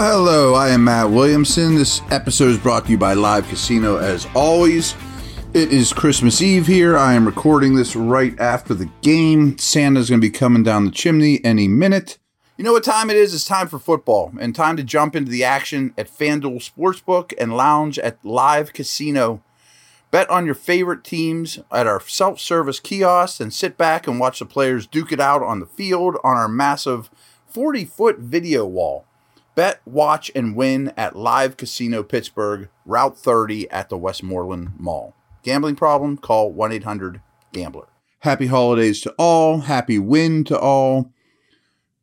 Well, 0.00 0.16
hello, 0.16 0.54
I 0.54 0.70
am 0.70 0.84
Matt 0.84 1.10
Williamson. 1.10 1.74
This 1.74 2.00
episode 2.10 2.52
is 2.52 2.58
brought 2.58 2.86
to 2.86 2.90
you 2.90 2.96
by 2.96 3.12
Live 3.12 3.46
Casino 3.48 3.98
as 3.98 4.26
always. 4.34 4.94
It 5.52 5.74
is 5.74 5.92
Christmas 5.92 6.40
Eve 6.40 6.66
here. 6.66 6.96
I 6.96 7.12
am 7.12 7.26
recording 7.26 7.74
this 7.74 7.94
right 7.94 8.32
after 8.40 8.72
the 8.72 8.88
game. 9.02 9.58
Santa's 9.58 10.08
going 10.08 10.22
to 10.22 10.26
be 10.26 10.30
coming 10.30 10.62
down 10.62 10.86
the 10.86 10.90
chimney 10.90 11.44
any 11.44 11.68
minute. 11.68 12.16
You 12.56 12.64
know 12.64 12.72
what 12.72 12.82
time 12.82 13.10
it 13.10 13.16
is? 13.16 13.34
It's 13.34 13.44
time 13.44 13.68
for 13.68 13.78
football 13.78 14.32
and 14.40 14.54
time 14.54 14.78
to 14.78 14.82
jump 14.82 15.14
into 15.14 15.30
the 15.30 15.44
action 15.44 15.92
at 15.98 16.08
FanDuel 16.08 16.66
Sportsbook 16.66 17.34
and 17.38 17.54
lounge 17.54 17.98
at 17.98 18.24
Live 18.24 18.72
Casino. 18.72 19.42
Bet 20.10 20.30
on 20.30 20.46
your 20.46 20.54
favorite 20.54 21.04
teams 21.04 21.58
at 21.70 21.86
our 21.86 22.00
self 22.00 22.40
service 22.40 22.80
kiosks 22.80 23.38
and 23.38 23.52
sit 23.52 23.76
back 23.76 24.06
and 24.06 24.18
watch 24.18 24.38
the 24.38 24.46
players 24.46 24.86
duke 24.86 25.12
it 25.12 25.20
out 25.20 25.42
on 25.42 25.60
the 25.60 25.66
field 25.66 26.16
on 26.24 26.38
our 26.38 26.48
massive 26.48 27.10
40 27.48 27.84
foot 27.84 28.18
video 28.18 28.64
wall. 28.64 29.04
Bet, 29.54 29.80
watch, 29.84 30.30
and 30.34 30.56
win 30.56 30.92
at 30.96 31.16
Live 31.16 31.56
Casino 31.56 32.02
Pittsburgh, 32.02 32.68
Route 32.84 33.18
30 33.18 33.70
at 33.70 33.88
the 33.88 33.98
Westmoreland 33.98 34.72
Mall. 34.78 35.14
Gambling 35.42 35.76
problem? 35.76 36.16
Call 36.16 36.52
1 36.52 36.72
800 36.72 37.20
Gambler. 37.52 37.88
Happy 38.20 38.46
holidays 38.46 39.00
to 39.00 39.14
all. 39.18 39.60
Happy 39.60 39.98
win 39.98 40.44
to 40.44 40.58
all. 40.58 41.12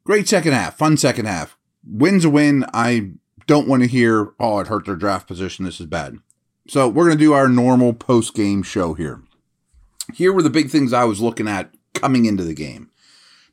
Great 0.04 0.28
second 0.28 0.54
half. 0.54 0.78
Fun 0.78 0.98
second 0.98 1.26
half. 1.26 1.58
Win's 1.86 2.26
a 2.26 2.30
win. 2.30 2.66
I 2.74 3.12
don't 3.46 3.68
want 3.68 3.84
to 3.84 3.88
hear, 3.88 4.34
oh, 4.40 4.60
it 4.60 4.68
hurt 4.68 4.86
their 4.86 4.96
draft 4.96 5.28
position. 5.28 5.66
This 5.66 5.80
is 5.80 5.86
bad. 5.86 6.18
So 6.68 6.90
we're 6.90 7.06
going 7.06 7.18
to 7.18 7.24
do 7.24 7.34
our 7.34 7.48
normal 7.48 7.94
post 7.94 8.34
game 8.34 8.64
show 8.64 8.94
here. 8.94 9.22
Here 10.14 10.34
were 10.34 10.44
the 10.44 10.50
big 10.50 10.70
things 10.70 10.92
I 10.94 11.06
was 11.06 11.22
looking 11.22 11.48
at 11.48 11.74
coming 11.94 12.26
into 12.26 12.44
the 12.44 12.54
game 12.54 12.90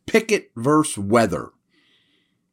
Pickett 0.06 0.50
versus 0.56 0.98
weather. 0.98 1.50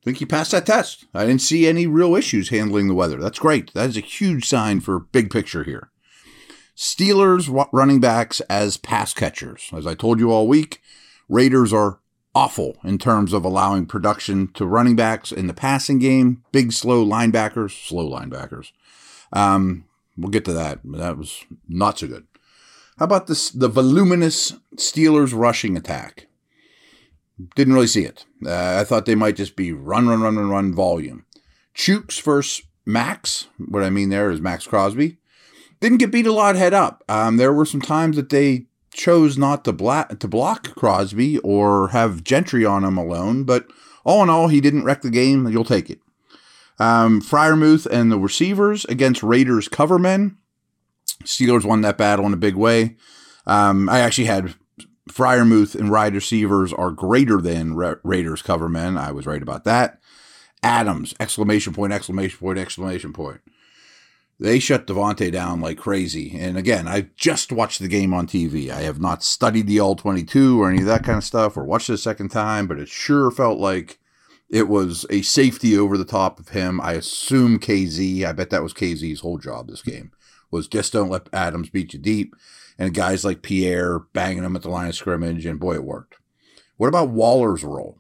I 0.02 0.04
think 0.04 0.18
he 0.18 0.26
passed 0.26 0.52
that 0.52 0.66
test. 0.66 1.06
I 1.14 1.26
didn't 1.28 1.42
see 1.42 1.68
any 1.68 1.86
real 1.86 2.16
issues 2.16 2.50
handling 2.50 2.88
the 2.88 2.96
weather. 2.96 3.20
That's 3.20 3.38
great. 3.38 3.72
That 3.74 3.90
is 3.90 3.98
a 3.98 4.02
huge 4.02 4.48
sign 4.48 4.80
for 4.80 5.00
big 5.00 5.30
picture 5.30 5.64
here. 5.64 5.92
Steelers 6.76 7.68
running 7.72 8.00
backs 8.00 8.42
as 8.42 8.78
pass 8.78 9.14
catchers. 9.14 9.70
As 9.72 9.86
I 9.86 9.94
told 9.94 10.20
you 10.20 10.32
all 10.32 10.48
week, 10.48 10.82
Raiders 11.30 11.72
are 11.72 12.00
awful 12.34 12.78
in 12.84 12.98
terms 12.98 13.32
of 13.32 13.46
allowing 13.46 13.86
production 13.86 14.48
to 14.54 14.66
running 14.66 14.96
backs 14.96 15.32
in 15.32 15.46
the 15.46 15.54
passing 15.54 16.00
game. 16.00 16.44
Big, 16.52 16.72
slow 16.72 17.06
linebackers, 17.06 17.88
slow 17.88 18.10
linebackers. 18.10 18.72
Um, 19.32 19.86
we'll 20.18 20.32
get 20.32 20.46
to 20.46 20.54
that. 20.54 20.80
That 20.84 21.18
was 21.18 21.46
not 21.70 22.00
so 22.00 22.08
good. 22.08 22.26
How 22.98 23.06
about 23.06 23.28
this? 23.28 23.52
The 23.52 23.68
voluminous 23.68 24.54
Steelers 24.76 25.38
rushing 25.38 25.78
attack. 25.78 26.28
Didn't 27.56 27.74
really 27.74 27.88
see 27.88 28.04
it. 28.04 28.26
Uh, 28.46 28.78
I 28.80 28.84
thought 28.84 29.06
they 29.06 29.16
might 29.16 29.36
just 29.36 29.56
be 29.56 29.72
run, 29.72 30.08
run, 30.08 30.22
run, 30.22 30.38
run, 30.38 30.50
run 30.50 30.74
volume. 30.74 31.26
Chuks 31.76 32.22
versus 32.22 32.66
Maxx. 32.86 33.48
What 33.58 33.84
I 33.84 33.90
mean 33.90 34.10
there 34.10 34.30
is 34.32 34.42
Maxx 34.42 34.68
Crosby. 34.68 35.18
Didn't 35.80 35.98
get 35.98 36.12
beat 36.12 36.28
a 36.28 36.34
lot 36.34 36.56
head 36.56 36.74
up. 36.74 37.04
Um, 37.10 37.38
there 37.38 37.54
were 37.54 37.66
some 37.66 37.82
times 37.82 38.16
that 38.16 38.30
they 38.30 38.66
chose 38.94 39.38
not 39.38 39.64
to, 39.66 39.74
bla- 39.74 40.08
to 40.20 40.28
block 40.28 40.76
Crosby 40.76 41.40
or 41.40 41.90
have 41.90 42.24
Gentry 42.24 42.66
on 42.66 42.84
him 42.84 42.98
alone, 42.98 43.46
but 43.46 43.66
all 44.04 44.22
in 44.22 44.30
all, 44.30 44.48
he 44.48 44.62
didn't 44.62 44.84
wreck 44.84 45.02
the 45.02 45.10
game. 45.10 45.48
You'll 45.48 45.64
take 45.64 45.90
it. 45.90 46.00
Um, 46.80 47.22
Freiermuth 47.22 47.86
and 47.86 48.12
the 48.12 48.20
receivers 48.20 48.86
against 48.86 49.24
Raiders 49.24 49.70
covermen. 49.70 50.36
Steelers 51.24 51.64
won 51.64 51.82
that 51.82 51.98
battle 51.98 52.26
in 52.26 52.34
a 52.34 52.38
big 52.38 52.56
way. 52.56 52.96
Um, 53.46 53.88
I 53.90 54.00
actually 54.00 54.26
had 54.26 54.56
Freiermuth 55.10 55.76
and 55.76 55.92
wide 55.92 56.14
receivers 56.14 56.72
are 56.74 56.92
greater 56.92 57.42
than 57.42 57.76
Ra- 57.76 57.96
Raiders 58.04 58.42
covermen. 58.42 59.00
I 59.00 59.12
was 59.12 59.26
right 59.26 59.42
about 59.42 59.64
that. 59.64 60.00
Adams, 60.64 61.16
exclamation 61.20 61.74
point, 61.74 61.92
exclamation 61.92 62.40
point, 62.40 62.60
exclamation 62.60 63.14
point. 63.14 63.42
They 64.40 64.60
shut 64.60 64.88
Davante 64.88 65.32
down 65.32 65.62
like 65.62 65.78
crazy. 65.78 66.36
And 66.38 66.58
again, 66.58 66.88
I've 66.88 67.16
just 67.16 67.52
watched 67.52 67.80
the 67.80 67.88
game 67.88 68.14
on 68.14 68.26
TV. 68.26 68.72
I 68.72 68.82
have 68.82 69.00
not 69.00 69.24
studied 69.24 69.68
the 69.68 69.80
All 69.80 69.96
22 69.96 70.62
or 70.62 70.70
any 70.70 70.80
of 70.80 70.88
that 70.88 71.04
kind 71.04 71.18
of 71.18 71.24
stuff 71.24 71.56
or 71.56 71.64
watched 71.64 71.90
it 71.90 71.94
a 71.94 71.98
second 71.98 72.30
time, 72.30 72.66
but 72.68 72.80
it 72.80 72.90
sure 72.90 73.30
felt 73.30 73.60
like 73.60 74.00
it 74.50 74.68
was 74.68 75.06
a 75.10 75.22
safety 75.22 75.78
over 75.78 75.98
the 75.98 76.06
top 76.06 76.40
of 76.40 76.50
him. 76.50 76.82
I 76.82 76.94
assume 76.94 77.60
Kazee, 77.60 78.26
I 78.26 78.34
bet 78.34 78.50
that 78.50 78.64
was 78.64 78.74
Kazee's 78.74 79.22
whole 79.22 79.38
job 79.38 79.68
this 79.68 79.82
game, 79.82 80.12
was 80.50 80.68
just 80.68 80.94
don't 80.94 81.10
let 81.10 81.30
Adams 81.32 81.70
beat 81.70 81.94
you 81.94 82.00
deep. 82.00 82.36
And 82.82 82.96
guys 82.96 83.24
like 83.24 83.44
Pierre 83.44 84.00
banging 84.00 84.44
him 84.44 84.56
at 84.56 84.64
the 84.64 84.70
line 84.70 84.88
of 84.88 84.96
scrimmage, 84.96 85.46
and 85.46 85.60
boy, 85.60 85.76
it 85.76 85.84
worked. 85.84 86.16
What 86.78 86.88
about 86.88 87.10
Waller's 87.10 87.64
role? 87.64 88.00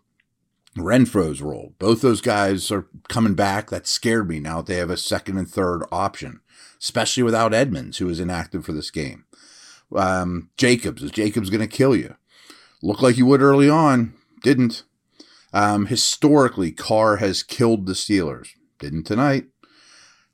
Renfrow's 0.76 1.40
role. 1.40 1.76
Both 1.78 2.02
those 2.02 2.20
guys 2.20 2.72
are 2.72 2.88
coming 3.08 3.36
back. 3.36 3.70
That 3.70 3.86
scared 3.86 4.28
me 4.28 4.40
now 4.40 4.58
that 4.58 4.66
they 4.66 4.78
have 4.78 4.90
a 4.90 4.98
second 4.98 5.38
and 5.38 5.48
third 5.48 5.84
option, 5.92 6.40
especially 6.80 7.22
without 7.22 7.54
Edmunds, 7.54 8.00
who 8.00 8.10
is 8.10 8.20
inactive 8.20 8.66
for 8.66 8.72
this 8.72 8.90
game. 8.90 9.26
Um, 9.96 10.50
Jacobs. 10.58 11.04
Is 11.04 11.12
Jacobs 11.12 11.52
going 11.52 11.62
to 11.62 11.68
kill 11.68 11.96
you? 11.96 12.16
Looked 12.82 13.04
like 13.04 13.18
he 13.18 13.24
would 13.24 13.44
early 13.44 13.70
on. 13.70 14.16
Didn't. 14.42 14.82
Um, 15.54 15.86
historically, 15.86 16.72
Carr 16.72 17.18
has 17.18 17.44
killed 17.44 17.86
the 17.86 17.94
Steelers. 17.94 18.48
Didn't 18.80 19.04
tonight. 19.04 19.46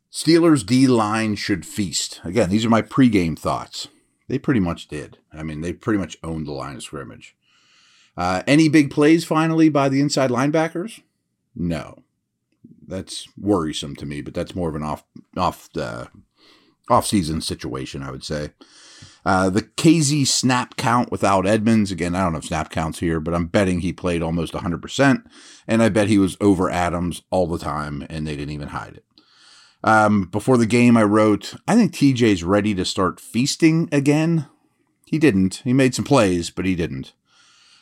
Steelers 0.09 0.65
D 0.65 0.87
line 0.87 1.35
should 1.35 1.65
feast. 1.65 2.21
Again, 2.23 2.49
these 2.49 2.63
are 2.63 2.69
my 2.69 2.81
pregame 2.81 3.37
thoughts. 3.37 3.89
They 4.27 4.37
pretty 4.37 4.59
much 4.59 4.87
did. 4.87 5.17
I 5.33 5.43
mean, 5.43 5.61
they 5.61 5.73
pretty 5.73 5.99
much 5.99 6.17
owned 6.23 6.47
the 6.47 6.51
line 6.51 6.75
of 6.75 6.83
scrimmage. 6.83 7.35
Uh, 8.15 8.43
any 8.47 8.67
big 8.67 8.89
plays 8.89 9.23
finally 9.23 9.69
by 9.69 9.89
the 9.89 10.01
inside 10.01 10.29
linebackers? 10.29 11.01
No, 11.55 11.99
that's 12.85 13.27
worrisome 13.37 13.95
to 13.97 14.05
me. 14.05 14.21
But 14.21 14.33
that's 14.33 14.55
more 14.55 14.69
of 14.69 14.75
an 14.75 14.83
off 14.83 15.03
off 15.35 15.69
the 15.73 16.09
off 16.89 17.05
season 17.05 17.41
situation, 17.41 18.01
I 18.03 18.11
would 18.11 18.23
say. 18.23 18.51
Uh, 19.25 19.49
the 19.49 19.61
Kazee 19.61 20.25
snap 20.25 20.77
count 20.77 21.11
without 21.11 21.45
Edmunds 21.45 21.91
again. 21.91 22.15
I 22.15 22.23
don't 22.23 22.33
have 22.33 22.45
snap 22.45 22.69
counts 22.69 22.99
here, 22.99 23.19
but 23.19 23.33
I'm 23.33 23.47
betting 23.47 23.81
he 23.81 23.91
played 23.91 24.23
almost 24.23 24.53
100, 24.53 24.81
percent 24.81 25.27
and 25.67 25.83
I 25.83 25.89
bet 25.89 26.07
he 26.07 26.17
was 26.17 26.37
over 26.39 26.69
Adams 26.69 27.23
all 27.29 27.45
the 27.45 27.59
time, 27.59 28.05
and 28.09 28.25
they 28.25 28.35
didn't 28.37 28.53
even 28.53 28.69
hide 28.69 28.95
it. 28.95 29.05
Um, 29.87 30.23
before 30.23 30.57
the 30.57 30.65
game, 30.65 30.97
I 30.97 31.03
wrote, 31.03 31.55
I 31.65 31.75
think 31.75 31.93
TJ's 31.93 32.43
ready 32.43 32.75
to 32.75 32.83
start 32.83 33.21
feasting 33.21 33.87
again. 33.89 34.47
He 35.05 35.17
didn't. 35.17 35.61
He 35.63 35.71
made 35.71 35.95
some 35.95 36.03
plays, 36.03 36.49
but 36.49 36.65
he 36.65 36.75
didn't. 36.75 37.13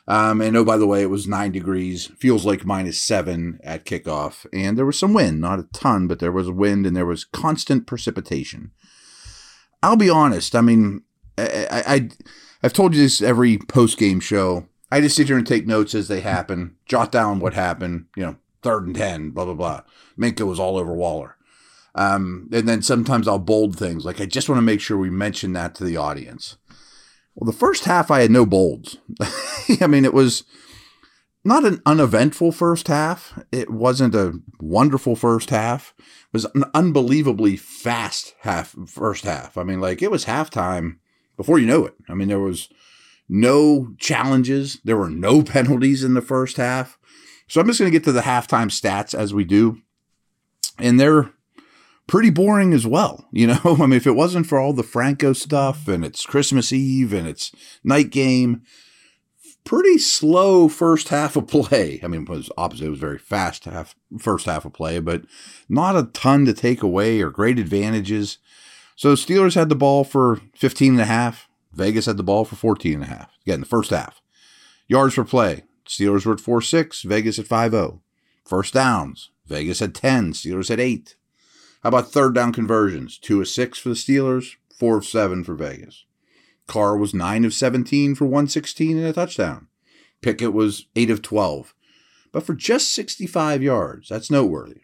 Um, 0.08 0.40
and 0.40 0.56
oh, 0.56 0.64
by 0.64 0.78
the 0.78 0.86
way, 0.86 1.02
it 1.02 1.10
was 1.10 1.28
nine 1.28 1.52
degrees. 1.52 2.06
Feels 2.20 2.46
like 2.46 2.64
minus 2.64 3.02
seven 3.02 3.60
at 3.64 3.86
kickoff. 3.86 4.46
And 4.54 4.78
there 4.78 4.86
was 4.86 5.00
some 5.00 5.16
wind, 5.16 5.42
not 5.42 5.58
a 5.58 5.68
ton, 5.74 6.06
but 6.06 6.20
there 6.20 6.32
was 6.32 6.52
wind 6.52 6.86
and 6.86 6.96
there 6.96 7.08
was 7.08 7.26
constant 7.26 7.88
precipitation. 7.88 8.70
I'll 9.82 9.96
be 9.96 10.08
honest. 10.08 10.56
I 10.56 10.62
mean, 10.62 11.02
I, 11.40 12.08
I've 12.62 12.74
told 12.74 12.94
you 12.94 13.02
this 13.02 13.20
every 13.20 13.58
post 13.58 13.98
game 13.98 14.20
show. 14.20 14.68
I 14.92 15.02
just 15.02 15.16
sit 15.16 15.26
here 15.26 15.40
and 15.40 15.48
take 15.48 15.66
notes 15.66 15.96
as 15.96 16.08
they 16.08 16.22
happen, 16.22 16.76
jot 16.86 17.12
down 17.12 17.40
what 17.40 17.56
happened, 17.56 18.06
you 18.16 18.22
know, 18.22 18.36
third 18.62 18.86
and 18.86 18.96
10, 18.96 19.32
blah, 19.32 19.46
blah, 19.46 19.56
blah. 19.56 19.82
Minkah 20.16 20.46
was 20.46 20.60
all 20.60 20.78
over 20.78 20.94
Waller. 20.94 21.36
Um, 21.96 22.50
and 22.52 22.68
then 22.68 22.82
sometimes 22.82 23.28
I'll 23.28 23.40
bold 23.40 23.78
things. 23.78 24.06
Like, 24.06 24.20
I 24.20 24.26
just 24.26 24.50
want 24.50 24.58
to 24.58 24.64
make 24.64 24.82
sure 24.82 24.98
we 24.98 25.10
mention 25.10 25.54
that 25.54 25.76
to 25.76 25.86
the 25.86 25.98
audience. 25.98 26.58
Well, 27.34 27.50
the 27.50 27.58
first 27.58 27.86
half, 27.86 28.12
I 28.12 28.22
had 28.22 28.32
no 28.32 28.46
bolds. 28.46 28.98
I 29.82 29.88
mean, 29.88 30.06
it 30.06 30.14
was 30.14 30.44
not 31.44 31.64
an 31.64 31.82
uneventful 31.86 32.52
first 32.52 32.88
half. 32.88 33.42
It 33.52 33.70
wasn't 33.70 34.16
a 34.16 34.40
wonderful 34.60 35.16
first 35.16 35.52
half. 35.52 35.94
It 36.00 36.34
was 36.34 36.46
an 36.54 36.66
unbelievably 36.74 37.58
fast 37.58 38.36
half 38.42 38.76
first 38.88 39.24
half. 39.24 39.58
I 39.58 39.64
mean, 39.64 39.80
like 39.80 40.02
it 40.02 40.12
was 40.12 40.26
halftime 40.26 40.98
before 41.38 41.60
you 41.60 41.68
know 41.68 41.86
it. 41.86 41.96
I 42.10 42.14
mean, 42.14 42.28
there 42.28 42.40
was 42.40 42.70
no 43.30 43.94
challenges. 44.00 44.80
There 44.84 44.98
were 44.98 45.10
no 45.10 45.44
penalties 45.44 46.04
in 46.04 46.14
the 46.14 46.22
first 46.22 46.58
half. 46.58 46.98
So 47.48 47.62
I'm 47.62 47.68
just 47.68 47.80
going 47.80 47.92
to 47.92 47.98
get 47.98 48.04
to 48.06 48.12
the 48.12 48.22
halftime 48.22 48.68
stats 48.68 49.14
as 49.14 49.34
we 49.34 49.44
do. 49.44 49.82
And 50.80 51.00
they're 51.00 51.32
pretty 52.08 52.30
boring 52.30 52.74
as 52.74 52.86
well. 52.86 53.28
You 53.32 53.48
know, 53.48 53.60
I 53.64 53.86
mean, 53.86 53.94
if 53.94 54.08
it 54.08 54.16
wasn't 54.16 54.48
for 54.48 54.60
all 54.60 54.74
the 54.74 54.84
Franco 54.84 55.34
stuff 55.34 55.88
and 55.88 56.06
it's 56.06 56.26
Christmas 56.26 56.72
Eve 56.72 57.12
and 57.12 57.28
it's 57.28 57.52
night 57.84 58.10
game, 58.10 58.62
pretty 59.66 59.98
slow 59.98 60.70
first 60.70 61.10
half 61.10 61.36
of 61.36 61.48
play. 61.48 62.00
I 62.02 62.08
mean, 62.08 62.22
it 62.22 62.30
was 62.30 62.50
opposite. 62.58 62.86
It 62.86 62.92
was 62.92 63.00
very 63.00 63.18
fast 63.18 63.66
half 63.66 63.96
first 64.18 64.46
half 64.46 64.64
of 64.64 64.72
play, 64.72 65.00
but 65.00 65.24
not 65.68 65.98
a 65.98 66.04
ton 66.04 66.46
to 66.46 66.54
take 66.54 66.82
away 66.82 67.20
or 67.22 67.30
great 67.30 67.60
advantages. 67.60 68.38
So 68.96 69.14
Steelers 69.14 69.56
had 69.56 69.68
the 69.68 69.76
ball 69.76 70.06
for 70.06 70.40
15 70.56 70.94
and 70.94 71.02
a 71.02 71.06
half. 71.06 71.50
Vegas 71.74 72.06
had 72.06 72.16
the 72.16 72.24
ball 72.24 72.46
for 72.46 72.56
14 72.56 72.94
and 72.94 73.04
a 73.04 73.08
half. 73.08 73.34
Again, 73.46 73.60
the 73.60 73.66
first 73.66 73.90
half. 73.90 74.22
Yards 74.88 75.16
per 75.16 75.26
play. 75.26 75.64
Steelers 75.86 76.26
were 76.26 76.34
at 76.34 76.40
4-6, 76.40 77.04
Vegas 77.04 77.38
at 77.38 77.46
5-0. 77.46 78.00
First 78.46 78.74
downs. 78.74 79.32
Vegas 79.46 79.80
had 79.80 79.94
10, 79.94 80.34
Steelers 80.34 80.70
had 80.70 80.80
8. 80.80 81.16
How 81.86 81.90
about 81.90 82.12
third 82.12 82.34
down 82.34 82.52
conversions? 82.52 83.20
2 83.20 83.42
of 83.42 83.48
6 83.48 83.78
for 83.78 83.90
the 83.90 83.94
Steelers, 83.94 84.56
4 84.76 84.98
of 84.98 85.06
7 85.06 85.44
for 85.44 85.54
Vegas. 85.54 86.06
Carr 86.66 86.98
was 86.98 87.14
9 87.14 87.46
of 87.46 87.54
17 87.54 88.16
for 88.16 88.26
116 88.26 88.98
and 88.98 89.06
a 89.06 89.14
touchdown. 89.14 89.68
Pickett 90.20 90.52
was 90.52 90.88
8 90.96 91.12
of 91.12 91.22
12, 91.22 91.76
but 92.32 92.42
for 92.42 92.56
just 92.56 92.92
65 92.92 93.62
yards. 93.62 94.10
That's 94.10 94.32
noteworthy. 94.32 94.82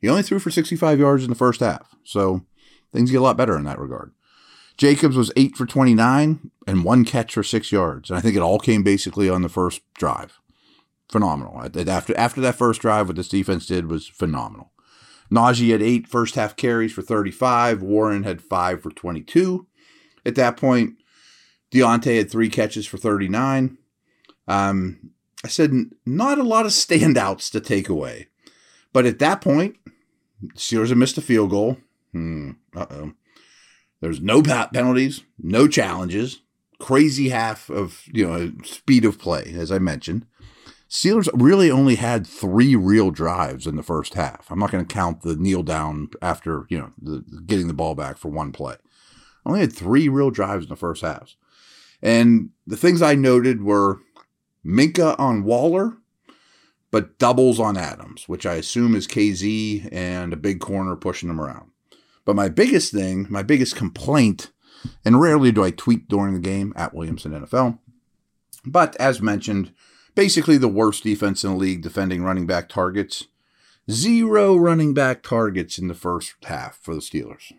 He 0.00 0.08
only 0.08 0.24
threw 0.24 0.40
for 0.40 0.50
65 0.50 0.98
yards 0.98 1.22
in 1.22 1.30
the 1.30 1.36
first 1.36 1.60
half. 1.60 1.94
So 2.02 2.44
things 2.92 3.12
get 3.12 3.18
a 3.18 3.22
lot 3.22 3.36
better 3.36 3.56
in 3.56 3.62
that 3.66 3.78
regard. 3.78 4.12
Jacobs 4.76 5.16
was 5.16 5.30
8 5.36 5.56
for 5.56 5.64
29 5.64 6.50
and 6.66 6.84
one 6.84 7.04
catch 7.04 7.34
for 7.34 7.44
6 7.44 7.70
yards. 7.70 8.10
And 8.10 8.18
I 8.18 8.20
think 8.20 8.34
it 8.34 8.42
all 8.42 8.58
came 8.58 8.82
basically 8.82 9.30
on 9.30 9.42
the 9.42 9.48
first 9.48 9.80
drive. 9.94 10.40
Phenomenal. 11.08 11.62
After 11.88 12.18
after 12.18 12.40
that 12.40 12.56
first 12.56 12.80
drive 12.80 13.06
what 13.06 13.14
this 13.14 13.28
defense 13.28 13.66
did 13.66 13.86
was 13.86 14.08
phenomenal. 14.08 14.71
Najee 15.32 15.70
had 15.70 15.82
eight 15.82 16.06
first 16.06 16.34
half 16.34 16.56
carries 16.56 16.92
for 16.92 17.02
35. 17.02 17.82
Warren 17.82 18.22
had 18.22 18.42
5 18.42 18.82
for 18.82 18.90
22. 18.90 19.66
At 20.26 20.34
that 20.34 20.56
point, 20.56 20.96
Diontae 21.72 22.18
had 22.18 22.30
3 22.30 22.48
catches 22.50 22.86
for 22.86 22.98
39. 22.98 23.78
Um, 24.46 25.10
I 25.42 25.48
said 25.48 25.72
not 26.04 26.38
a 26.38 26.42
lot 26.42 26.66
of 26.66 26.72
standouts 26.72 27.50
to 27.52 27.60
take 27.60 27.88
away. 27.88 28.28
But 28.92 29.06
at 29.06 29.18
that 29.20 29.40
point, 29.40 29.76
Steelers 30.54 30.88
had 30.88 30.98
missed 30.98 31.16
a 31.16 31.22
field 31.22 31.50
goal. 31.50 31.78
Hmm, 32.12 32.52
uh-oh. 32.76 33.12
There's 34.00 34.20
no 34.20 34.42
penalties, 34.42 35.22
no 35.38 35.66
challenges, 35.68 36.42
crazy 36.78 37.28
half 37.28 37.70
of, 37.70 38.02
you 38.12 38.26
know, 38.26 38.52
speed 38.64 39.04
of 39.04 39.18
play, 39.18 39.54
as 39.56 39.70
I 39.70 39.78
mentioned. 39.78 40.26
Steelers 40.92 41.26
really 41.32 41.70
only 41.70 41.94
had 41.94 42.26
three 42.26 42.76
real 42.76 43.10
drives 43.10 43.66
in 43.66 43.76
the 43.76 43.82
first 43.82 44.12
half. 44.12 44.50
I'm 44.50 44.58
not 44.58 44.70
going 44.70 44.84
to 44.84 44.94
count 44.94 45.22
the 45.22 45.36
kneel 45.36 45.62
down 45.62 46.10
after, 46.20 46.66
you 46.68 46.78
know, 46.78 46.90
the, 47.00 47.24
getting 47.46 47.66
the 47.66 47.72
ball 47.72 47.94
back 47.94 48.18
for 48.18 48.28
one 48.28 48.52
play. 48.52 48.76
Only 49.46 49.60
had 49.60 49.72
three 49.72 50.10
real 50.10 50.30
drives 50.30 50.66
in 50.66 50.68
the 50.68 50.76
first 50.76 51.00
half. 51.00 51.34
And 52.02 52.50
the 52.66 52.76
things 52.76 53.00
I 53.00 53.14
noted 53.14 53.62
were 53.62 54.00
Minkah 54.66 55.18
on 55.18 55.44
Waller, 55.44 55.96
but 56.90 57.18
doubles 57.18 57.58
on 57.58 57.78
Adams, 57.78 58.28
which 58.28 58.44
I 58.44 58.56
assume 58.56 58.94
is 58.94 59.08
Kazee 59.08 59.88
and 59.90 60.34
a 60.34 60.36
big 60.36 60.60
corner 60.60 60.94
pushing 60.94 61.30
them 61.30 61.40
around. 61.40 61.70
But 62.26 62.36
my 62.36 62.50
biggest 62.50 62.92
thing, 62.92 63.26
my 63.30 63.42
biggest 63.42 63.76
complaint, 63.76 64.52
and 65.06 65.22
rarely 65.22 65.52
do 65.52 65.64
I 65.64 65.70
tweet 65.70 66.06
during 66.08 66.34
the 66.34 66.38
game 66.38 66.74
at 66.76 66.92
Williamson 66.92 67.32
NFL, 67.32 67.78
but 68.66 68.94
as 68.96 69.22
mentioned, 69.22 69.72
basically 70.14 70.56
the 70.56 70.68
worst 70.68 71.02
defense 71.04 71.44
in 71.44 71.52
the 71.52 71.56
league 71.56 71.82
defending 71.82 72.22
running 72.22 72.46
back 72.46 72.68
targets. 72.68 73.26
Zero 73.90 74.56
running 74.56 74.94
back 74.94 75.22
targets 75.22 75.78
in 75.78 75.88
the 75.88 75.94
first 75.94 76.34
half 76.44 76.76
for 76.76 76.94
the 76.94 77.00
Steelers. 77.00 77.52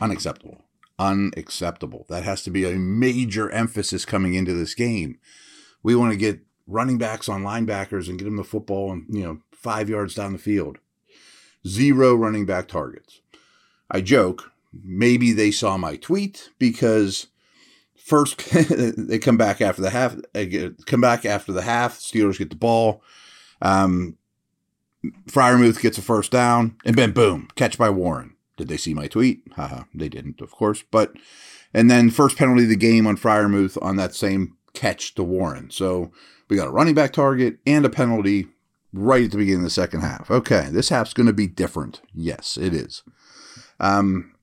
Unacceptable. 0.00 0.62
Unacceptable. 0.98 2.04
That 2.08 2.24
has 2.24 2.42
to 2.42 2.50
be 2.50 2.70
a 2.70 2.78
major 2.78 3.50
emphasis 3.50 4.04
coming 4.04 4.34
into 4.34 4.52
this 4.52 4.74
game. 4.74 5.18
We 5.82 5.96
want 5.96 6.12
to 6.12 6.18
get 6.18 6.40
running 6.66 6.98
backs 6.98 7.28
on 7.28 7.42
linebackers 7.42 8.08
and 8.08 8.18
get 8.18 8.26
them 8.26 8.36
the 8.36 8.44
football 8.44 8.92
and, 8.92 9.06
you 9.08 9.22
know, 9.24 9.40
five 9.52 9.88
yards 9.88 10.14
down 10.14 10.32
the 10.32 10.38
field. 10.38 10.78
Zero 11.66 12.14
running 12.14 12.46
back 12.46 12.68
targets. 12.68 13.20
I 13.90 14.02
joke, 14.02 14.52
maybe 14.72 15.32
they 15.32 15.50
saw 15.50 15.76
my 15.76 15.96
tweet 15.96 16.50
because 16.58 17.26
first 18.02 18.50
they 18.96 19.18
come 19.18 19.36
back 19.36 19.60
after 19.60 19.82
the 19.82 19.90
half, 19.90 20.16
come 20.86 21.00
back 21.00 21.24
after 21.24 21.52
the 21.52 21.62
half, 21.62 21.98
Steelers 21.98 22.38
get 22.38 22.50
the 22.50 22.56
ball. 22.56 23.02
Um, 23.62 24.16
Freiermuth 25.28 25.80
gets 25.80 25.98
a 25.98 26.02
first 26.02 26.30
down, 26.30 26.76
and 26.84 26.96
then 26.96 27.12
boom, 27.12 27.48
catch 27.54 27.78
by 27.78 27.88
Warren. 27.90 28.36
Did 28.56 28.68
they 28.68 28.76
see 28.76 28.92
my 28.92 29.06
tweet? 29.06 29.42
Haha, 29.56 29.84
they 29.94 30.08
didn't, 30.08 30.40
of 30.42 30.50
course. 30.50 30.82
But 30.90 31.14
and 31.72 31.90
then 31.90 32.10
first 32.10 32.36
penalty 32.36 32.64
of 32.64 32.68
the 32.68 32.76
game 32.76 33.06
on 33.06 33.16
Freiermuth 33.16 33.78
on 33.80 33.96
that 33.96 34.14
same 34.14 34.56
catch 34.74 35.14
to 35.14 35.22
Warren. 35.22 35.70
So 35.70 36.12
we 36.48 36.56
got 36.56 36.68
a 36.68 36.72
running 36.72 36.94
back 36.94 37.12
target 37.12 37.58
and 37.66 37.84
a 37.84 37.90
penalty 37.90 38.48
right 38.92 39.24
at 39.24 39.30
the 39.30 39.38
beginning 39.38 39.60
of 39.60 39.64
the 39.64 39.70
second 39.70 40.00
half. 40.00 40.30
Okay, 40.30 40.68
this 40.70 40.88
half's 40.88 41.14
going 41.14 41.28
to 41.28 41.32
be 41.32 41.46
different. 41.46 42.02
Yes, 42.12 42.58
it 42.60 42.74
is. 42.74 43.02
Um, 43.78 44.34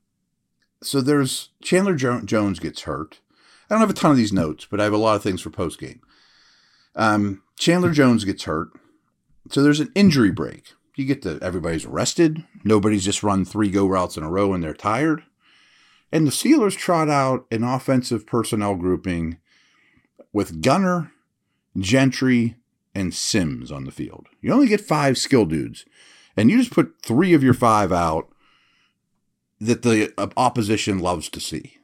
so 0.82 1.02
there's 1.02 1.50
Chandler 1.62 1.96
jo- 1.96 2.22
Jones 2.22 2.60
gets 2.60 2.82
hurt. 2.82 3.20
I 3.70 3.74
don't 3.74 3.82
have 3.82 3.90
a 3.90 3.94
ton 3.94 4.12
of 4.12 4.18
these 4.18 4.34
notes, 4.34 4.66
but 4.70 4.80
I 4.80 4.86
have 4.86 4.94
a 4.94 4.98
lot 4.98 5.16
of 5.16 5.24
things 5.24 5.42
for 5.42 5.50
post 5.50 5.80
game. 5.80 6.02
Um, 6.96 7.44
Chandler 7.58 7.92
Jones 7.92 8.24
gets 8.24 8.44
hurt. 8.44 8.70
So 9.52 9.62
there's 9.64 9.80
an 9.80 9.92
injury 9.96 10.32
break. 10.32 10.74
You 10.96 11.06
get 11.06 11.22
to 11.24 11.40
everybody's 11.42 11.86
arrested. 11.86 12.44
Nobody's 12.64 13.06
just 13.06 13.24
run 13.24 13.46
three 13.46 13.70
go 13.70 13.86
routes 13.86 14.18
in 14.18 14.24
a 14.24 14.30
row 14.30 14.54
and 14.54 14.64
they're 14.64 14.74
tired. 14.74 15.24
And 16.12 16.26
the 16.26 16.32
Steelers 16.32 16.78
trot 16.78 17.10
out 17.10 17.46
an 17.52 17.64
offensive 17.64 18.26
personnel 18.26 18.76
grouping 18.76 19.38
with 20.32 20.62
Gunner, 20.62 21.12
Gentry, 21.78 22.56
and 22.96 23.14
Sims 23.14 23.72
on 23.72 23.84
the 23.84 23.92
field. 23.92 24.28
You 24.42 24.52
only 24.52 24.68
get 24.68 24.82
five 24.82 25.18
skill 25.18 25.46
dudes, 25.46 25.86
and 26.36 26.50
you 26.50 26.58
just 26.58 26.72
put 26.72 27.02
three 27.02 27.34
of 27.34 27.44
your 27.44 27.54
five 27.54 27.92
out 27.92 28.30
that 29.60 29.84
the 29.84 30.14
opposition 30.38 31.00
loves 31.00 31.30
to 31.30 31.40
see. 31.40 31.77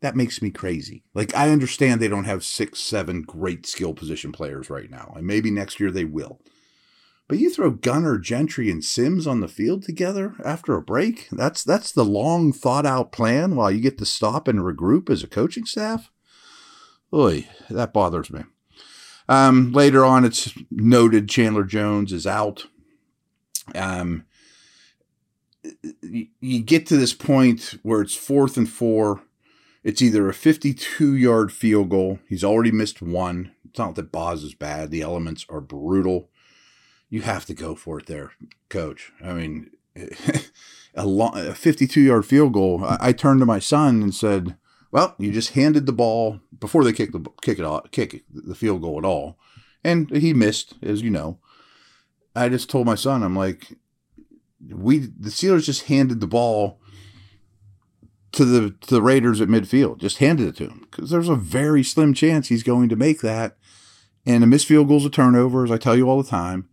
That 0.00 0.16
makes 0.16 0.40
me 0.40 0.50
crazy. 0.50 1.02
Like, 1.12 1.34
I 1.34 1.50
understand 1.50 2.00
they 2.00 2.08
don't 2.08 2.24
have 2.24 2.44
six, 2.44 2.80
seven 2.80 3.22
great 3.22 3.66
skill 3.66 3.94
position 3.94 4.30
players 4.30 4.70
right 4.70 4.90
now, 4.90 5.12
and 5.16 5.26
maybe 5.26 5.50
next 5.50 5.80
year 5.80 5.90
they 5.90 6.04
will. 6.04 6.40
But 7.28 7.38
you 7.38 7.50
throw 7.50 7.70
Gunner, 7.70 8.18
Gentry, 8.18 8.70
and 8.70 8.82
Sims 8.82 9.26
on 9.26 9.40
the 9.40 9.48
field 9.48 9.82
together 9.82 10.34
after 10.44 10.74
a 10.74 10.82
break? 10.82 11.28
That's 11.30 11.62
that's 11.62 11.92
the 11.92 12.04
long 12.04 12.52
thought 12.52 12.86
out 12.86 13.12
plan 13.12 13.54
while 13.54 13.70
you 13.70 13.80
get 13.80 13.98
to 13.98 14.06
stop 14.06 14.48
and 14.48 14.60
regroup 14.60 15.10
as 15.10 15.22
a 15.22 15.28
coaching 15.28 15.66
staff? 15.66 16.10
Oy, 17.12 17.46
that 17.68 17.92
bothers 17.92 18.30
me. 18.30 18.44
Um, 19.28 19.72
later 19.72 20.06
on, 20.06 20.24
it's 20.24 20.54
noted 20.70 21.28
Chandler 21.28 21.64
Jones 21.64 22.14
is 22.14 22.26
out. 22.26 22.66
Um, 23.74 24.24
you 26.40 26.62
get 26.62 26.86
to 26.86 26.96
this 26.96 27.12
point 27.12 27.74
where 27.82 28.00
it's 28.00 28.14
fourth 28.14 28.56
and 28.56 28.68
four. 28.68 29.22
It's 29.88 30.02
either 30.02 30.28
a 30.28 30.34
52 30.34 31.16
yard 31.16 31.50
field 31.50 31.88
goal. 31.88 32.18
He's 32.28 32.44
already 32.44 32.70
missed 32.70 33.00
one. 33.00 33.52
It's 33.64 33.78
not 33.78 33.94
that 33.94 34.12
Boz 34.12 34.44
is 34.44 34.52
bad. 34.52 34.90
The 34.90 35.00
elements 35.00 35.46
are 35.48 35.62
brutal. 35.62 36.28
You 37.08 37.22
have 37.22 37.46
to 37.46 37.54
go 37.54 37.74
for 37.74 37.98
it 37.98 38.04
there, 38.04 38.32
coach. 38.68 39.12
I 39.24 39.32
mean, 39.32 39.70
a, 40.94 41.06
long, 41.06 41.38
a 41.38 41.54
52 41.54 42.02
yard 42.02 42.26
field 42.26 42.52
goal. 42.52 42.84
I, 42.84 42.98
I 43.00 43.12
turned 43.12 43.40
to 43.40 43.46
my 43.46 43.60
son 43.60 44.02
and 44.02 44.14
said, 44.14 44.58
well, 44.90 45.14
you 45.18 45.32
just 45.32 45.54
handed 45.54 45.86
the 45.86 45.92
ball 45.92 46.40
before 46.60 46.84
they 46.84 46.92
kick 46.92 47.12
the 47.12 47.24
kick 47.40 47.58
it 47.58 47.64
off, 47.64 47.90
kick 47.90 48.24
the 48.30 48.54
field 48.54 48.82
goal 48.82 48.98
at 48.98 49.06
all, 49.06 49.38
and 49.82 50.10
he 50.10 50.34
missed, 50.34 50.74
as 50.82 51.00
you 51.00 51.08
know. 51.08 51.38
I 52.36 52.50
just 52.50 52.68
told 52.68 52.84
my 52.84 52.94
son, 52.94 53.22
I'm 53.22 53.34
like, 53.34 53.78
we 54.68 54.98
the 54.98 55.30
Steelers 55.30 55.64
just 55.64 55.84
handed 55.84 56.20
the 56.20 56.26
ball 56.26 56.78
to 58.38 58.44
the 58.44 58.70
to 58.70 58.94
the 58.94 59.02
Raiders 59.02 59.40
at 59.40 59.48
midfield, 59.48 59.98
just 59.98 60.18
handed 60.18 60.46
it 60.46 60.56
to 60.58 60.68
him 60.68 60.86
because 60.88 61.10
there's 61.10 61.28
a 61.28 61.34
very 61.34 61.82
slim 61.82 62.14
chance 62.14 62.46
he's 62.46 62.62
going 62.62 62.88
to 62.88 62.94
make 62.94 63.20
that, 63.20 63.56
and 64.24 64.44
a 64.44 64.46
missed 64.46 64.66
field 64.66 64.86
goal's 64.86 65.04
a 65.04 65.10
turnover, 65.10 65.64
as 65.64 65.72
I 65.72 65.76
tell 65.76 65.96
you 65.96 66.08
all 66.08 66.22
the 66.22 66.28
time. 66.28 66.68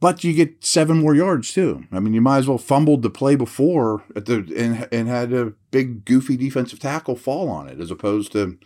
But 0.00 0.24
you 0.24 0.32
get 0.32 0.64
seven 0.64 1.00
more 1.00 1.14
yards 1.14 1.52
too. 1.52 1.84
I 1.92 2.00
mean, 2.00 2.14
you 2.14 2.22
might 2.22 2.38
as 2.38 2.48
well 2.48 2.56
fumbled 2.56 3.02
the 3.02 3.10
play 3.10 3.36
before 3.36 4.02
at 4.16 4.24
the 4.24 4.36
and 4.56 4.88
and 4.90 5.08
had 5.08 5.30
a 5.34 5.52
big 5.70 6.06
goofy 6.06 6.38
defensive 6.38 6.78
tackle 6.78 7.16
fall 7.16 7.50
on 7.50 7.68
it, 7.68 7.80
as 7.80 7.90
opposed 7.90 8.32
to 8.32 8.58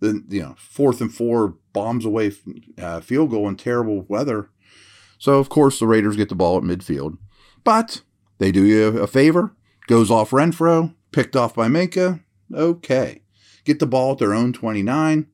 the 0.00 0.22
you 0.28 0.42
know 0.42 0.56
fourth 0.58 1.00
and 1.00 1.14
four 1.14 1.56
bombs 1.72 2.04
away 2.04 2.32
uh, 2.76 3.00
field 3.00 3.30
goal 3.30 3.48
in 3.48 3.56
terrible 3.56 4.02
weather. 4.02 4.50
So 5.18 5.38
of 5.38 5.48
course 5.48 5.78
the 5.78 5.86
Raiders 5.86 6.16
get 6.16 6.28
the 6.28 6.34
ball 6.34 6.58
at 6.58 6.62
midfield, 6.62 7.16
but 7.64 8.02
they 8.36 8.52
do 8.52 8.64
you 8.66 8.98
a 9.00 9.06
favor. 9.06 9.54
Goes 9.86 10.10
off 10.10 10.30
Renfrow, 10.30 10.94
picked 11.12 11.36
off 11.36 11.54
by 11.54 11.68
Minkah. 11.68 12.20
Okay, 12.52 13.22
get 13.64 13.78
the 13.78 13.86
ball 13.86 14.12
at 14.12 14.18
their 14.18 14.34
own 14.34 14.52
twenty 14.52 14.82
nine, 14.82 15.26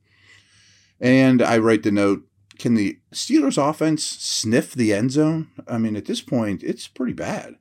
and 1.00 1.40
I 1.40 1.58
write 1.58 1.82
the 1.82 1.90
note 1.90 2.26
can 2.58 2.74
the 2.74 2.98
Steelers 3.12 3.58
offense 3.58 4.04
sniff 4.04 4.72
the 4.72 4.92
end 4.92 5.12
zone? 5.12 5.48
I 5.68 5.78
mean, 5.78 5.96
at 5.96 6.06
this 6.06 6.20
point, 6.20 6.62
it's 6.62 6.88
pretty 6.88 7.12
bad. 7.12 7.56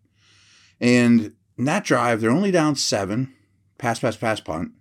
And 0.80 1.34
in 1.58 1.66
that 1.66 1.84
drive, 1.84 2.22
they're 2.22 2.32
only 2.32 2.52
down 2.52 2.76
seven. 2.76 3.34
Pass, 3.78 4.00
pass, 4.00 4.16
pass, 4.16 4.40
punt. 4.40 4.72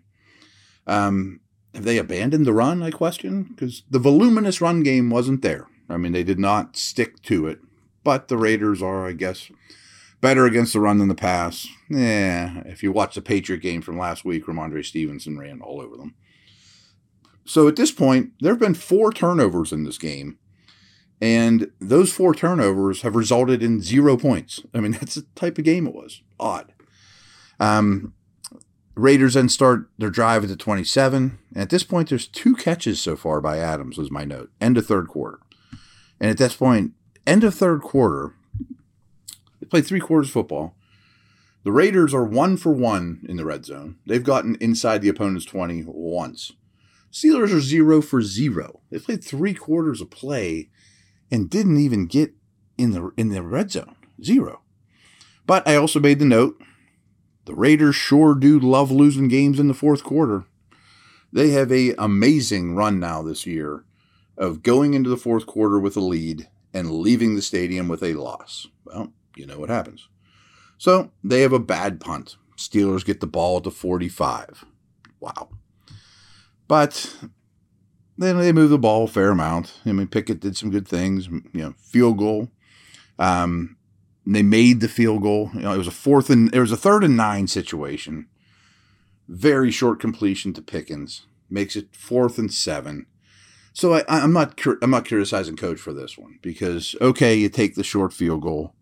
Um, 0.86 1.40
have 1.74 1.84
they 1.84 1.98
abandoned 1.98 2.46
the 2.46 2.52
run? 2.52 2.82
I 2.82 2.90
question 2.90 3.44
because 3.44 3.82
the 3.90 3.98
voluminous 3.98 4.60
run 4.60 4.82
game 4.82 5.10
wasn't 5.10 5.42
there. 5.42 5.66
I 5.88 5.96
mean, 5.96 6.12
they 6.12 6.22
did 6.22 6.38
not 6.38 6.76
stick 6.76 7.20
to 7.22 7.46
it. 7.46 7.60
But 8.04 8.28
the 8.28 8.36
Raiders 8.36 8.82
are, 8.82 9.06
I 9.06 9.12
guess, 9.12 9.50
better 10.24 10.46
against 10.46 10.72
the 10.72 10.80
run 10.80 10.96
than 10.96 11.08
the 11.08 11.14
pass. 11.14 11.68
Yeah, 11.90 12.62
if 12.64 12.82
you 12.82 12.90
watch 12.92 13.14
the 13.14 13.20
Patriot 13.20 13.60
game 13.60 13.82
from 13.82 13.98
last 13.98 14.24
week, 14.24 14.46
Rhamondre 14.46 14.82
Stevenson 14.82 15.38
ran 15.38 15.60
all 15.60 15.82
over 15.82 15.98
them. 15.98 16.14
So 17.44 17.68
at 17.68 17.76
this 17.76 17.92
point, 17.92 18.32
there 18.40 18.50
have 18.50 18.58
been 18.58 18.72
four 18.72 19.12
turnovers 19.12 19.70
in 19.70 19.84
this 19.84 19.98
game. 19.98 20.38
And 21.20 21.70
those 21.78 22.10
four 22.10 22.34
turnovers 22.34 23.02
have 23.02 23.14
resulted 23.14 23.62
in 23.62 23.82
zero 23.82 24.16
points. 24.16 24.62
I 24.72 24.80
mean, 24.80 24.92
that's 25.00 25.16
the 25.16 25.26
type 25.34 25.58
of 25.58 25.64
game 25.64 25.86
it 25.86 25.94
was. 25.94 26.22
Odd. 26.40 26.72
Um, 27.60 28.14
Raiders 28.94 29.34
then 29.34 29.50
start 29.50 29.90
their 29.98 30.08
drive 30.08 30.42
at 30.42 30.48
the 30.48 30.56
27. 30.56 31.38
And 31.52 31.62
at 31.62 31.68
this 31.68 31.84
point, 31.84 32.08
there's 32.08 32.26
two 32.26 32.54
catches 32.54 32.98
so 32.98 33.14
far 33.14 33.42
by 33.42 33.58
Adams, 33.58 33.98
was 33.98 34.10
my 34.10 34.24
note. 34.24 34.50
End 34.58 34.78
of 34.78 34.86
third 34.86 35.06
quarter. 35.08 35.40
And 36.18 36.30
at 36.30 36.38
this 36.38 36.56
point, 36.56 36.92
end 37.26 37.44
of 37.44 37.54
third 37.54 37.82
quarter, 37.82 38.32
played 39.74 39.86
three 39.86 39.98
quarters 39.98 40.30
football. 40.30 40.76
The 41.64 41.72
Raiders 41.72 42.14
are 42.14 42.24
one 42.24 42.56
for 42.56 42.70
one 42.70 43.26
in 43.28 43.36
the 43.36 43.44
red 43.44 43.64
zone. 43.64 43.96
They've 44.06 44.22
gotten 44.22 44.54
inside 44.60 45.02
the 45.02 45.08
opponent's 45.08 45.44
20 45.46 45.82
once. 45.88 46.52
Steelers 47.10 47.52
are 47.52 47.60
zero 47.60 48.00
for 48.00 48.22
zero. 48.22 48.82
They 48.90 49.00
played 49.00 49.24
three 49.24 49.52
quarters 49.52 50.00
of 50.00 50.10
play 50.10 50.70
and 51.28 51.50
didn't 51.50 51.78
even 51.78 52.06
get 52.06 52.34
in 52.78 52.92
the 52.92 53.10
in 53.16 53.30
the 53.30 53.42
red 53.42 53.72
zone. 53.72 53.96
Zero. 54.22 54.62
But 55.44 55.66
I 55.66 55.74
also 55.74 55.98
made 55.98 56.20
the 56.20 56.24
note 56.24 56.62
the 57.44 57.56
Raiders 57.56 57.96
sure 57.96 58.36
do 58.36 58.60
love 58.60 58.92
losing 58.92 59.26
games 59.26 59.58
in 59.58 59.66
the 59.66 59.74
fourth 59.74 60.04
quarter. 60.04 60.44
They 61.32 61.50
have 61.50 61.72
a 61.72 61.94
amazing 61.98 62.76
run 62.76 63.00
now 63.00 63.22
this 63.22 63.44
year 63.44 63.84
of 64.38 64.62
going 64.62 64.94
into 64.94 65.10
the 65.10 65.16
fourth 65.16 65.46
quarter 65.46 65.80
with 65.80 65.96
a 65.96 66.00
lead 66.00 66.48
and 66.72 66.92
leaving 66.92 67.34
the 67.34 67.42
stadium 67.42 67.88
with 67.88 68.04
a 68.04 68.14
loss. 68.14 68.68
Well, 68.84 69.12
you 69.36 69.46
know 69.46 69.58
what 69.58 69.70
happens. 69.70 70.08
So 70.78 71.10
they 71.22 71.42
have 71.42 71.52
a 71.52 71.58
bad 71.58 72.00
punt. 72.00 72.36
Steelers 72.56 73.04
get 73.04 73.20
the 73.20 73.26
ball 73.26 73.58
at 73.58 73.64
the 73.64 73.70
45. 73.70 74.64
Wow. 75.20 75.48
But 76.68 77.16
then 78.16 78.38
they 78.38 78.52
move 78.52 78.70
the 78.70 78.78
ball 78.78 79.04
a 79.04 79.08
fair 79.08 79.30
amount. 79.30 79.80
I 79.84 79.92
mean, 79.92 80.06
Pickett 80.06 80.40
did 80.40 80.56
some 80.56 80.70
good 80.70 80.86
things, 80.86 81.26
you 81.26 81.42
know, 81.54 81.74
field 81.78 82.18
goal. 82.18 82.50
Um, 83.18 83.76
they 84.26 84.42
made 84.42 84.80
the 84.80 84.88
field 84.88 85.22
goal. 85.22 85.50
You 85.54 85.60
know, 85.60 85.74
it 85.74 85.78
was 85.78 85.88
a 85.88 85.92
fourth 85.92 86.30
and 86.30 86.54
it 86.54 86.60
was 86.60 86.72
a 86.72 86.76
third 86.76 87.04
and 87.04 87.16
nine 87.16 87.46
situation. 87.46 88.28
Very 89.28 89.70
short 89.70 90.00
completion 90.00 90.52
to 90.54 90.62
Pickens 90.62 91.26
makes 91.50 91.76
it 91.76 91.94
fourth 91.94 92.38
and 92.38 92.52
seven. 92.52 93.06
So 93.72 93.94
I, 93.94 94.04
I'm 94.08 94.32
not 94.32 94.58
I'm 94.82 94.90
not 94.90 95.06
criticizing 95.06 95.56
coach 95.56 95.80
for 95.80 95.92
this 95.92 96.16
one 96.16 96.38
because 96.42 96.94
okay, 97.00 97.34
you 97.34 97.48
take 97.48 97.74
the 97.74 97.84
short 97.84 98.12
field 98.12 98.42
goal, 98.42 98.74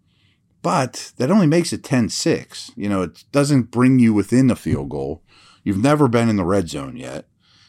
but 0.62 1.12
that 1.19 1.31
only 1.31 1.47
makes 1.47 1.73
it 1.73 1.83
10-6. 1.83 2.73
You 2.76 2.88
know, 2.88 3.02
it 3.02 3.25
doesn't 3.33 3.71
bring 3.71 3.99
you 3.99 4.14
within 4.14 4.47
the 4.47 4.57
field 4.57 4.88
goal. 4.88 5.23
You've 5.64 5.83
never 5.83 6.09
been 6.09 6.28
in 6.28 6.37
the 6.37 6.45
red 6.45 6.69
zone 6.69 6.97
yet. 6.97 7.26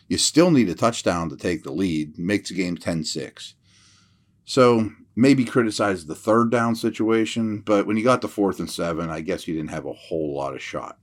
You 0.07 0.17
still 0.17 0.51
need 0.51 0.69
a 0.69 0.75
touchdown 0.75 1.29
to 1.29 1.35
take 1.35 1.63
the 1.63 1.71
lead. 1.71 2.17
Makes 2.17 2.49
the 2.49 2.55
game 2.55 2.77
10-6. 2.77 3.53
So 4.45 4.91
maybe 5.15 5.45
criticize 5.45 6.05
the 6.05 6.15
third 6.15 6.51
down 6.51 6.75
situation, 6.75 7.59
but 7.59 7.85
when 7.85 7.97
you 7.97 8.03
got 8.03 8.21
the 8.21 8.27
fourth 8.27 8.59
and 8.59 8.69
seven, 8.69 9.09
I 9.09 9.21
guess 9.21 9.47
you 9.47 9.55
didn't 9.55 9.69
have 9.69 9.85
a 9.85 9.93
whole 9.93 10.35
lot 10.35 10.53
of 10.53 10.61
shot. 10.61 10.97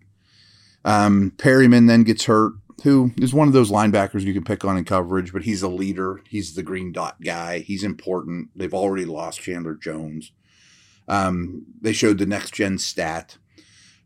Um, 0.85 1.33
Perryman 1.39 1.87
then 1.87 2.03
gets 2.05 2.25
hurt, 2.25 2.55
who 2.83 3.13
is 3.21 3.35
one 3.35 3.49
of 3.49 3.55
those 3.55 3.71
linebackers 3.71 4.23
you 4.23 4.33
can 4.33 4.45
pick 4.45 4.65
on 4.65 4.77
in 4.77 4.85
coverage, 4.85 5.33
but 5.33 5.43
he's 5.43 5.63
a 5.63 5.69
leader. 5.69 6.21
He's 6.29 6.55
the 6.55 6.63
green 6.63 6.93
dot 6.93 7.21
guy. 7.23 7.61
He's 7.61 7.85
important. 7.85 8.51
They've 8.57 8.75
already 8.75 9.05
lost 9.05 9.41
Chandler 9.41 9.75
Jones. 9.75 10.33
Um, 11.11 11.67
they 11.81 11.93
showed 11.93 12.19
the 12.19 12.27
next 12.27 12.55
gen 12.55 12.79
stat. 12.79 13.37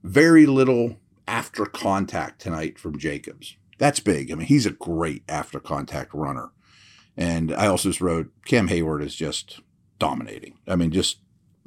Very 0.03 0.47
little 0.47 0.99
after 1.29 1.67
contact 1.67 2.41
tonight 2.41 2.79
from 2.79 2.99
Jacobs. 2.99 3.57
That's 3.79 4.01
big. 4.01 4.33
I 4.33 4.35
mean, 4.35 4.47
he's 4.47 4.67
a 4.67 4.71
great 4.71 5.23
after 5.29 5.61
contact 5.61 6.15
runner. 6.15 6.51
And 7.17 7.55
I 7.55 7.67
also 7.67 7.91
just 7.91 8.01
wrote 8.01 8.31
Cam 8.45 8.69
Heyward 8.69 9.03
is 9.03 9.15
just 9.15 9.61
dominating. 9.99 10.59
I 10.67 10.77
mean, 10.77 10.91
just 10.91 11.19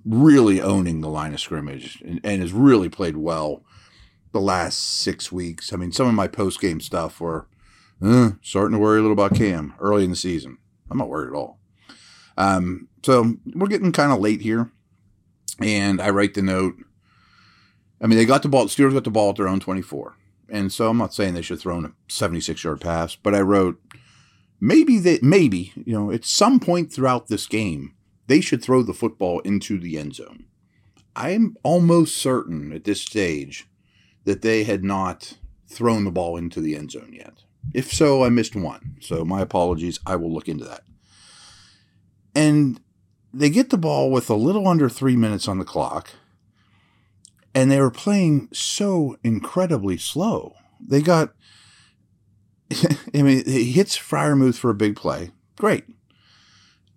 really 0.04 0.60
owning 0.60 1.02
the 1.02 1.10
line 1.10 1.34
of 1.34 1.40
scrimmage 1.40 2.02
and, 2.02 2.20
and 2.24 2.42
has 2.42 2.52
really 2.52 2.90
played 2.90 3.18
well 3.18 3.64
the 4.32 4.42
last 4.42 4.80
six 4.80 5.32
weeks. 5.32 5.72
I 5.72 5.76
mean, 5.76 5.92
some 5.92 6.08
of 6.08 6.14
my 6.14 6.28
post 6.28 6.60
game 6.60 6.82
stuff 6.82 7.22
were 7.22 7.48
uh, 8.02 8.32
starting 8.42 8.74
to 8.74 8.80
worry 8.80 9.00
a 9.00 9.02
little 9.02 9.14
about 9.14 9.36
Cam 9.36 9.74
early 9.80 10.04
in 10.04 10.10
the 10.10 10.16
season. 10.16 10.58
I'm 10.90 10.98
not 10.98 11.10
worried 11.10 11.30
at 11.30 11.36
all. 11.36 11.60
Um, 12.38 12.88
so 13.04 13.36
we're 13.54 13.68
getting 13.68 13.92
kind 13.92 14.12
of 14.12 14.20
late 14.20 14.42
here, 14.42 14.72
and 15.62 16.02
I 16.02 16.10
write 16.10 16.34
the 16.34 16.42
note. 16.42 16.76
I 18.02 18.08
mean, 18.08 18.18
they 18.18 18.26
got 18.26 18.44
the 18.44 18.50
ball. 18.50 18.66
Steelers 18.66 18.94
got 18.94 19.04
the 19.04 19.10
ball 19.10 19.32
at 19.32 19.38
their 19.38 19.48
own 19.48 19.60
24, 19.60 20.16
and 20.50 20.72
so 20.72 20.90
I'm 20.90 20.98
not 20.98 21.14
saying 21.14 21.34
they 21.34 21.42
should 21.42 21.60
throw 21.60 21.78
in 21.78 21.86
a 21.86 21.94
76 22.10 22.64
yard 22.64 22.82
pass, 22.82 23.16
but 23.16 23.34
I 23.34 23.42
wrote 23.42 23.82
maybe 24.60 25.00
that 25.00 25.24
maybe 25.24 25.74
you 25.76 25.94
know 25.94 26.12
at 26.12 26.26
some 26.26 26.60
point 26.60 26.92
throughout 26.92 27.28
this 27.28 27.48
game 27.48 27.94
they 28.28 28.42
should 28.42 28.62
throw 28.62 28.82
the 28.84 28.94
football 28.94 29.40
into 29.40 29.80
the 29.80 29.98
end 29.98 30.16
zone. 30.16 30.46
I'm 31.16 31.56
almost 31.64 32.18
certain 32.18 32.72
at 32.74 32.84
this 32.84 33.02
stage 33.02 33.68
that 34.26 34.42
they 34.42 34.66
had 34.66 34.84
not 34.84 35.38
thrown 35.68 36.04
the 36.04 36.12
ball 36.12 36.38
into 36.38 36.62
the 36.62 36.76
end 36.76 36.92
zone 36.92 37.14
yet. 37.14 37.44
If 37.74 37.92
so, 37.92 38.24
I 38.24 38.30
missed 38.30 38.56
one. 38.56 38.98
So 39.02 39.26
my 39.26 39.42
apologies. 39.42 40.00
I 40.06 40.16
will 40.16 40.32
look 40.32 40.48
into 40.48 40.66
that. 40.66 40.84
And 42.36 42.80
they 43.34 43.50
get 43.50 43.70
the 43.70 43.78
ball 43.78 44.12
with 44.12 44.30
a 44.30 44.36
little 44.36 44.68
under 44.68 44.90
three 44.90 45.16
minutes 45.16 45.48
on 45.48 45.60
the 45.60 45.66
clock. 45.66 46.12
And 47.54 47.72
they 47.72 47.82
were 47.82 47.92
playing 47.92 48.50
so 48.54 49.18
incredibly 49.24 49.98
slow. 49.98 50.54
They 50.80 51.02
got, 51.02 51.34
I 53.14 53.22
mean, 53.22 53.44
he 53.46 53.72
hits 53.72 53.98
Freiermuth 53.98 54.58
for 54.58 54.70
a 54.70 54.76
big 54.76 54.96
play. 54.96 55.32
Great. 55.58 55.86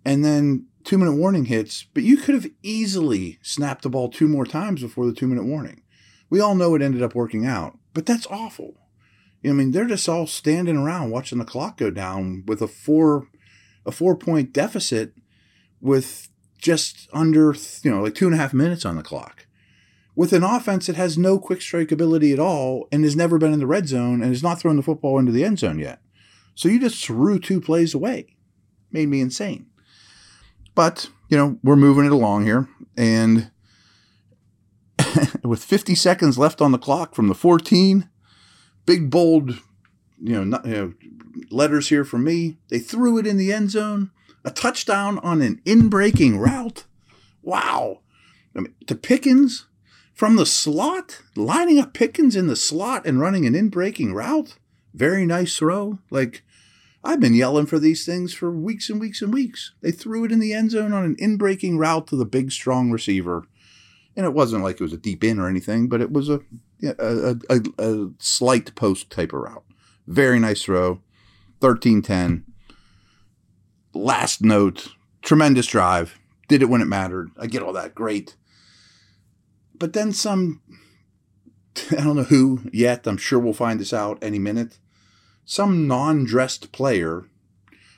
And 0.05 0.23
then 0.23 0.67
two 0.83 0.97
minute 0.97 1.15
warning 1.15 1.45
hits, 1.45 1.85
but 1.93 2.03
you 2.03 2.17
could 2.17 2.35
have 2.35 2.47
easily 2.63 3.39
snapped 3.41 3.83
the 3.83 3.89
ball 3.89 4.09
two 4.09 4.27
more 4.27 4.45
times 4.45 4.81
before 4.81 5.05
the 5.05 5.13
two 5.13 5.27
minute 5.27 5.45
warning. 5.45 5.81
We 6.29 6.39
all 6.39 6.55
know 6.55 6.75
it 6.75 6.81
ended 6.81 7.03
up 7.03 7.15
working 7.15 7.45
out, 7.45 7.77
but 7.93 8.05
that's 8.05 8.27
awful. 8.27 8.75
I 9.43 9.49
mean, 9.49 9.71
they're 9.71 9.85
just 9.85 10.07
all 10.07 10.27
standing 10.27 10.77
around 10.77 11.09
watching 11.09 11.39
the 11.39 11.45
clock 11.45 11.77
go 11.77 11.89
down 11.89 12.43
with 12.45 12.61
a 12.61 12.67
four 12.67 13.27
a 13.85 13.91
four 13.91 14.15
point 14.15 14.53
deficit 14.53 15.13
with 15.81 16.29
just 16.57 17.09
under 17.11 17.55
you 17.83 17.91
know 17.91 18.01
like 18.03 18.15
two 18.15 18.27
and 18.27 18.35
a 18.35 18.37
half 18.37 18.53
minutes 18.53 18.85
on 18.85 18.95
the 18.95 19.03
clock. 19.03 19.47
With 20.13 20.33
an 20.33 20.43
offense 20.43 20.87
that 20.87 20.97
has 20.97 21.17
no 21.17 21.39
quick 21.39 21.61
strike 21.61 21.91
ability 21.91 22.33
at 22.33 22.39
all 22.39 22.87
and 22.91 23.03
has 23.03 23.15
never 23.15 23.37
been 23.37 23.53
in 23.53 23.59
the 23.59 23.67
red 23.67 23.87
zone 23.87 24.21
and 24.21 24.25
has 24.25 24.43
not 24.43 24.59
thrown 24.59 24.75
the 24.75 24.83
football 24.83 25.17
into 25.17 25.31
the 25.31 25.45
end 25.45 25.59
zone 25.59 25.79
yet. 25.79 26.01
So 26.53 26.67
you 26.67 26.79
just 26.79 27.03
threw 27.03 27.39
two 27.39 27.61
plays 27.61 27.93
away. 27.93 28.35
Made 28.91 29.07
me 29.07 29.21
insane. 29.21 29.67
But, 30.75 31.09
you 31.29 31.37
know, 31.37 31.57
we're 31.63 31.75
moving 31.75 32.05
it 32.05 32.11
along 32.11 32.45
here. 32.45 32.67
And 32.97 33.51
with 35.43 35.63
50 35.63 35.95
seconds 35.95 36.37
left 36.37 36.61
on 36.61 36.71
the 36.71 36.77
clock 36.77 37.15
from 37.15 37.27
the 37.27 37.35
14, 37.35 38.09
big, 38.85 39.09
bold, 39.09 39.59
you 40.21 40.33
know, 40.35 40.43
not, 40.43 40.65
you 40.65 40.73
know, 40.73 40.93
letters 41.49 41.89
here 41.89 42.03
from 42.03 42.23
me. 42.23 42.57
They 42.69 42.79
threw 42.79 43.17
it 43.17 43.27
in 43.27 43.37
the 43.37 43.51
end 43.51 43.71
zone. 43.71 44.11
A 44.43 44.51
touchdown 44.51 45.19
on 45.19 45.41
an 45.41 45.61
in 45.65 45.89
breaking 45.89 46.39
route. 46.39 46.85
Wow. 47.41 47.99
I 48.55 48.61
mean, 48.61 48.73
to 48.87 48.95
Pickens 48.95 49.67
from 50.13 50.35
the 50.35 50.45
slot, 50.45 51.21
lining 51.35 51.79
up 51.79 51.93
Pickens 51.93 52.35
in 52.35 52.47
the 52.47 52.55
slot 52.55 53.05
and 53.05 53.19
running 53.19 53.45
an 53.45 53.55
in 53.55 53.69
breaking 53.69 54.13
route. 54.13 54.57
Very 54.93 55.25
nice 55.25 55.57
throw. 55.57 55.99
Like, 56.09 56.43
I've 57.03 57.19
been 57.19 57.33
yelling 57.33 57.65
for 57.65 57.79
these 57.79 58.05
things 58.05 58.33
for 58.33 58.51
weeks 58.51 58.89
and 58.89 58.99
weeks 58.99 59.21
and 59.21 59.33
weeks. 59.33 59.71
They 59.81 59.91
threw 59.91 60.25
it 60.25 60.31
in 60.31 60.39
the 60.39 60.53
end 60.53 60.71
zone 60.71 60.93
on 60.93 61.03
an 61.03 61.15
in 61.17 61.37
breaking 61.37 61.77
route 61.77 62.07
to 62.07 62.15
the 62.15 62.25
big, 62.25 62.51
strong 62.51 62.91
receiver. 62.91 63.47
And 64.15 64.25
it 64.25 64.33
wasn't 64.33 64.63
like 64.63 64.75
it 64.75 64.83
was 64.83 64.93
a 64.93 64.97
deep 64.97 65.23
in 65.23 65.39
or 65.39 65.47
anything, 65.47 65.87
but 65.87 66.01
it 66.01 66.11
was 66.11 66.29
a, 66.29 66.41
a, 66.83 67.35
a, 67.49 67.61
a 67.79 68.09
slight 68.19 68.75
post 68.75 69.09
type 69.09 69.33
of 69.33 69.41
route. 69.41 69.63
Very 70.05 70.39
nice 70.39 70.63
throw. 70.63 71.01
13 71.61 72.01
10. 72.01 72.45
Last 73.93 74.41
note. 74.41 74.89
Tremendous 75.21 75.67
drive. 75.67 76.19
Did 76.47 76.61
it 76.61 76.69
when 76.69 76.81
it 76.81 76.85
mattered. 76.85 77.31
I 77.39 77.47
get 77.47 77.63
all 77.63 77.73
that. 77.73 77.95
Great. 77.95 78.35
But 79.73 79.93
then 79.93 80.11
some, 80.11 80.61
I 81.91 82.03
don't 82.03 82.15
know 82.15 82.23
who 82.23 82.61
yet. 82.71 83.07
I'm 83.07 83.17
sure 83.17 83.39
we'll 83.39 83.53
find 83.53 83.79
this 83.79 83.93
out 83.93 84.19
any 84.21 84.39
minute 84.39 84.77
some 85.51 85.87
non 85.87 86.23
dressed 86.23 86.71
player, 86.71 87.25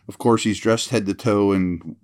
of 0.07 0.17
course, 0.17 0.43
he's 0.43 0.59
dressed 0.59 0.89
head 0.89 1.05
to 1.05 1.13
toe 1.13 1.51
in 1.51 1.95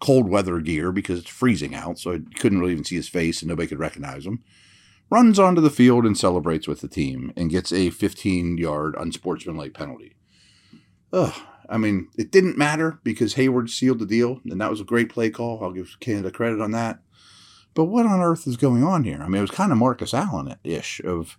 cold 0.00 0.28
weather 0.28 0.60
gear 0.60 0.92
because 0.92 1.20
it's 1.20 1.30
freezing 1.30 1.74
out, 1.74 1.98
so 1.98 2.12
I 2.12 2.20
couldn't 2.38 2.60
really 2.60 2.72
even 2.72 2.84
see 2.84 2.96
his 2.96 3.08
face 3.08 3.40
and 3.40 3.48
nobody 3.48 3.68
could 3.68 3.78
recognize 3.78 4.26
him, 4.26 4.42
runs 5.10 5.38
onto 5.38 5.60
the 5.60 5.70
field 5.70 6.04
and 6.04 6.18
celebrates 6.18 6.68
with 6.68 6.80
the 6.80 6.88
team 6.88 7.32
and 7.36 7.50
gets 7.50 7.72
a 7.72 7.90
15 7.90 8.58
yard 8.58 8.94
unsportsmanlike 8.98 9.74
penalty. 9.74 10.14
Ugh. 11.12 11.34
I 11.68 11.78
mean, 11.78 12.08
it 12.16 12.30
didn't 12.30 12.58
matter 12.58 12.98
because 13.04 13.34
Heyward 13.34 13.70
sealed 13.70 13.98
the 13.98 14.06
deal, 14.06 14.40
and 14.44 14.60
that 14.60 14.70
was 14.70 14.80
a 14.80 14.84
great 14.84 15.08
play 15.08 15.30
call. 15.30 15.62
I'll 15.62 15.72
give 15.72 15.96
Canada 16.00 16.30
credit 16.30 16.60
on 16.60 16.72
that. 16.72 17.00
But 17.74 17.84
what 17.86 18.06
on 18.06 18.20
earth 18.20 18.46
is 18.46 18.56
going 18.56 18.84
on 18.84 19.04
here? 19.04 19.20
I 19.22 19.26
mean, 19.28 19.38
it 19.38 19.42
was 19.42 19.50
kind 19.50 19.72
of 19.72 19.78
Marcus 19.78 20.12
Allen 20.12 20.54
ish 20.64 21.00
of 21.04 21.38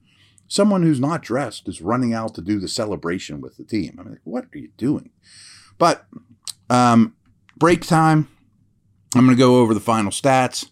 Someone 0.53 0.83
who's 0.83 0.99
not 0.99 1.23
dressed 1.23 1.67
is 1.67 1.81
running 1.81 2.13
out 2.13 2.35
to 2.35 2.41
do 2.41 2.59
the 2.59 2.67
celebration 2.67 3.41
with 3.41 3.57
the 3.57 3.63
team. 3.63 3.97
I'm 3.99 4.07
like, 4.09 4.21
what 4.23 4.45
are 4.53 4.57
you 4.59 4.69
doing? 4.77 5.09
But 5.79 6.05
um, 6.69 7.15
break 7.57 7.81
time. 7.81 8.27
I'm 9.15 9.25
going 9.25 9.35
to 9.35 9.39
go 9.39 9.57
over 9.57 9.73
the 9.73 9.79
final 9.79 10.11
stats. 10.11 10.69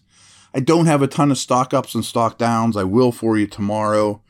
I 0.54 0.60
don't 0.60 0.86
have 0.86 1.02
a 1.02 1.08
ton 1.08 1.32
of 1.32 1.38
stock 1.38 1.74
ups 1.74 1.96
and 1.96 2.04
stock 2.04 2.38
downs. 2.38 2.76
I 2.76 2.84
will 2.84 3.10
for 3.10 3.36
you 3.36 3.48
tomorrow. 3.48 4.22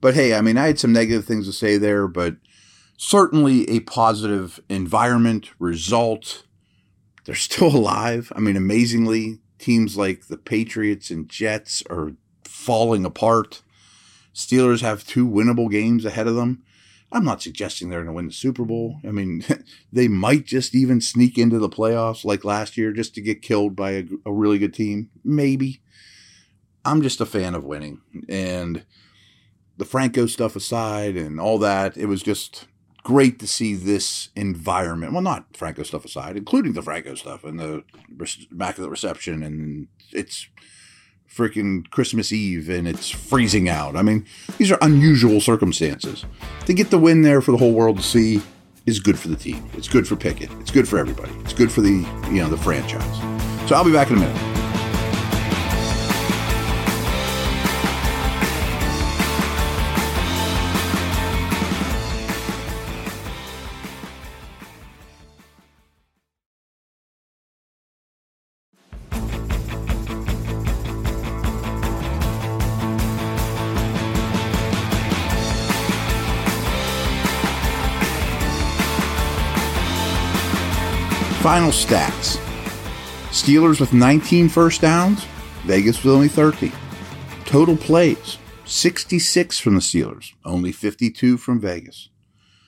But 0.00 0.14
hey, 0.14 0.34
I 0.34 0.40
mean, 0.40 0.56
I 0.56 0.68
had 0.68 0.78
some 0.78 0.94
negative 0.94 1.26
things 1.26 1.46
to 1.46 1.52
say 1.52 1.76
there, 1.76 2.08
but 2.08 2.36
certainly 2.96 3.68
a 3.68 3.80
positive 3.80 4.60
environment, 4.68 5.50
result. 5.58 6.44
They're 7.24 7.34
still 7.34 7.74
alive. 7.74 8.32
I 8.34 8.40
mean, 8.40 8.56
amazingly, 8.56 9.40
teams 9.58 9.96
like 9.96 10.26
the 10.26 10.36
Patriots 10.36 11.10
and 11.10 11.28
Jets 11.28 11.82
are 11.90 12.12
falling 12.44 13.04
apart. 13.04 13.62
Steelers 14.34 14.80
have 14.80 15.06
two 15.06 15.28
winnable 15.28 15.70
games 15.70 16.04
ahead 16.04 16.26
of 16.26 16.34
them. 16.34 16.62
I'm 17.12 17.24
not 17.24 17.40
suggesting 17.40 17.88
they're 17.88 18.00
going 18.00 18.08
to 18.08 18.12
win 18.12 18.26
the 18.26 18.32
Super 18.32 18.64
Bowl. 18.64 18.98
I 19.06 19.12
mean, 19.12 19.44
they 19.92 20.08
might 20.08 20.46
just 20.46 20.74
even 20.74 21.00
sneak 21.00 21.38
into 21.38 21.60
the 21.60 21.68
playoffs 21.68 22.24
like 22.24 22.44
last 22.44 22.76
year 22.76 22.92
just 22.92 23.14
to 23.14 23.20
get 23.20 23.42
killed 23.42 23.76
by 23.76 23.92
a, 23.92 24.04
a 24.26 24.32
really 24.32 24.58
good 24.58 24.74
team. 24.74 25.10
Maybe. 25.22 25.80
I'm 26.84 27.00
just 27.02 27.20
a 27.20 27.26
fan 27.26 27.54
of 27.54 27.64
winning. 27.64 28.00
And 28.28 28.84
the 29.76 29.84
Franco 29.84 30.26
stuff 30.26 30.56
aside 30.56 31.16
and 31.16 31.40
all 31.40 31.58
that, 31.58 31.96
it 31.96 32.06
was 32.06 32.22
just 32.22 32.66
great 33.04 33.38
to 33.38 33.46
see 33.46 33.74
this 33.74 34.30
environment. 34.34 35.12
Well, 35.12 35.22
not 35.22 35.56
Franco 35.56 35.84
stuff 35.84 36.04
aside, 36.04 36.36
including 36.36 36.72
the 36.72 36.82
Franco 36.82 37.14
stuff 37.14 37.44
and 37.44 37.60
the 37.60 37.84
back 38.50 38.76
of 38.76 38.82
the 38.82 38.90
reception, 38.90 39.44
and 39.44 39.86
it's 40.10 40.48
freaking 41.30 41.88
Christmas 41.90 42.32
Eve 42.32 42.68
and 42.68 42.86
it's 42.86 43.10
freezing 43.10 43.68
out. 43.68 43.96
I 43.96 44.02
mean, 44.02 44.24
these 44.56 44.70
are 44.70 44.78
unusual 44.80 45.40
circumstances. 45.40 46.24
To 46.66 46.74
get 46.74 46.90
the 46.90 46.98
win 46.98 47.22
there 47.22 47.40
for 47.40 47.52
the 47.52 47.58
whole 47.58 47.72
world 47.72 47.96
to 47.98 48.02
see 48.02 48.40
is 48.86 49.00
good 49.00 49.18
for 49.18 49.28
the 49.28 49.36
team. 49.36 49.68
It's 49.74 49.88
good 49.88 50.06
for 50.06 50.16
Pickett. 50.16 50.50
It's 50.60 50.70
good 50.70 50.88
for 50.88 50.98
everybody. 50.98 51.32
It's 51.40 51.54
good 51.54 51.72
for 51.72 51.80
the 51.80 52.06
you 52.28 52.42
know 52.42 52.48
the 52.48 52.56
franchise. 52.56 53.68
So 53.68 53.76
I'll 53.76 53.84
be 53.84 53.92
back 53.92 54.10
in 54.10 54.16
a 54.16 54.20
minute. 54.20 54.53
Stats 81.74 82.38
Steelers 83.30 83.80
with 83.80 83.92
19 83.92 84.48
first 84.48 84.80
downs, 84.80 85.26
Vegas 85.64 86.04
with 86.04 86.14
only 86.14 86.28
13. 86.28 86.72
Total 87.46 87.76
plays 87.76 88.38
66 88.64 89.58
from 89.58 89.74
the 89.74 89.80
Steelers, 89.80 90.34
only 90.44 90.70
52 90.70 91.36
from 91.36 91.58
Vegas. 91.60 92.10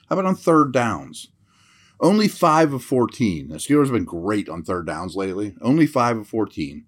How 0.09 0.19
about 0.19 0.27
on 0.27 0.35
third 0.35 0.73
downs? 0.73 1.29
Only 2.01 2.27
5 2.27 2.73
of 2.73 2.83
14. 2.83 3.51
The 3.51 3.57
Steelers 3.59 3.85
have 3.85 3.93
been 3.93 4.05
great 4.05 4.49
on 4.49 4.65
third 4.65 4.89
downs 4.89 5.15
lately, 5.15 5.55
only 5.63 5.87
5 5.87 6.19
of 6.19 6.27
14. 6.27 6.85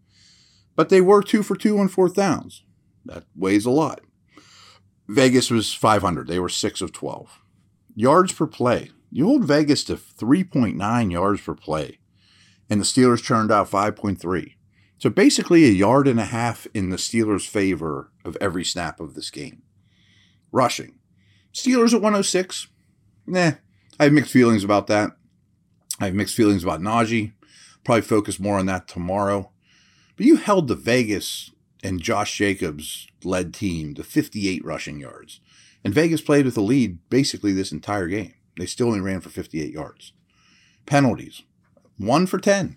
But 0.75 0.89
they 0.89 1.01
were 1.01 1.23
2 1.23 1.45
for 1.45 1.55
2 1.55 1.79
on 1.79 1.87
fourth 1.87 2.17
downs. 2.17 2.65
That 3.05 3.25
weighs 3.37 3.65
a 3.65 3.71
lot. 3.71 4.01
Vegas 5.07 5.53
was 5.53 5.73
500. 5.73 6.27
They 6.27 6.41
were 6.41 6.49
6 6.49 6.81
of 6.81 6.93
12. 6.93 7.39
Yards 7.95 8.33
per 8.33 8.49
play 8.49 8.91
you 9.11 9.27
hold 9.27 9.45
Vegas 9.45 9.85
to 9.85 9.97
3.9 9.97 11.11
yards 11.11 11.41
per 11.41 11.55
play, 11.55 11.98
and 12.71 12.81
the 12.81 12.85
Steelers 12.85 13.23
churned 13.23 13.51
out 13.51 13.71
5.3. 13.71 14.55
So 14.99 15.11
basically, 15.11 15.65
a 15.65 15.71
yard 15.71 16.09
and 16.09 16.19
a 16.19 16.25
half 16.25 16.67
in 16.75 16.91
the 16.91 16.97
Steelers' 16.97 17.49
favor 17.49 18.11
of 18.25 18.37
every 18.41 18.65
snap 18.65 19.01
of 19.01 19.15
this 19.15 19.31
game. 19.31 19.63
Rushing. 20.51 20.99
Steelers 21.53 21.95
at 21.95 22.03
106. 22.03 22.69
Nah, 23.27 23.53
I 24.01 24.05
have 24.05 24.13
mixed 24.13 24.33
feelings 24.33 24.65
about 24.65 24.87
that. 24.89 25.13
I 26.01 26.07
have 26.07 26.15
mixed 26.15 26.35
feelings 26.35 26.65
about 26.65 26.81
Najee. 26.81 27.33
Probably 27.85 28.03
focus 28.03 28.41
more 28.41 28.59
on 28.59 28.67
that 28.67 28.89
tomorrow. 28.89 29.51
But 30.17 30.27
you 30.27 30.37
held 30.37 30.69
the 30.69 30.75
Vegas 30.75 31.51
and 31.83 32.01
Josh 32.01 32.37
Jacobs 32.37 33.07
led 33.23 33.55
team 33.55 33.95
to 33.95 34.03
58 34.03 34.65
rushing 34.65 35.01
yards. 35.01 35.41
And 35.85 35.95
Vegas 35.95 36.21
played 36.21 36.45
with 36.45 36.55
the 36.55 36.61
lead 36.61 36.99
basically 37.09 37.53
this 37.53 37.73
entire 37.73 38.09
game. 38.09 38.35
They 38.59 38.67
still 38.67 38.89
only 38.89 39.01
ran 39.01 39.21
for 39.21 39.29
58 39.29 39.73
yards. 39.73 40.13
Penalties, 40.87 41.43
one 41.99 42.27
for 42.27 42.39
10. 42.39 42.77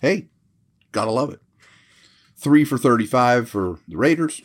Hey, 0.00 0.28
gotta 0.92 1.10
love 1.10 1.30
it. 1.32 1.40
Three 2.36 2.64
for 2.64 2.78
35 2.78 3.48
for 3.48 3.78
the 3.88 3.96
Raiders. 3.96 4.42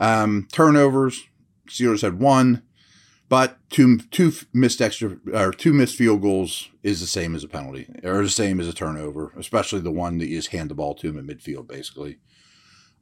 Um, 0.00 0.48
turnovers, 0.50 1.24
Steelers 1.68 2.02
had 2.02 2.18
one, 2.18 2.62
but 3.28 3.58
two 3.70 3.98
two 3.98 4.32
missed 4.52 4.80
extra 4.82 5.16
or 5.32 5.52
two 5.52 5.72
missed 5.72 5.96
field 5.96 6.22
goals 6.22 6.68
is 6.82 7.00
the 7.00 7.06
same 7.06 7.34
as 7.34 7.42
a 7.42 7.48
penalty 7.48 7.88
or 8.04 8.22
the 8.22 8.28
same 8.28 8.60
as 8.60 8.68
a 8.68 8.74
turnover, 8.74 9.32
especially 9.38 9.80
the 9.80 9.90
one 9.90 10.18
that 10.18 10.26
you 10.26 10.38
just 10.38 10.50
hand 10.50 10.70
the 10.70 10.74
ball 10.74 10.94
to 10.94 11.08
him 11.08 11.18
in 11.18 11.26
midfield, 11.26 11.66
basically. 11.66 12.18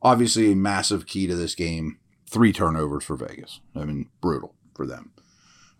Obviously, 0.02 0.52
a 0.52 0.56
massive 0.56 1.06
key 1.06 1.26
to 1.26 1.34
this 1.34 1.54
game. 1.54 1.98
Three 2.28 2.52
turnovers 2.52 3.04
for 3.04 3.16
Vegas. 3.16 3.60
I 3.74 3.84
mean, 3.84 4.08
brutal 4.20 4.54
for 4.74 4.86
them. 4.86 5.12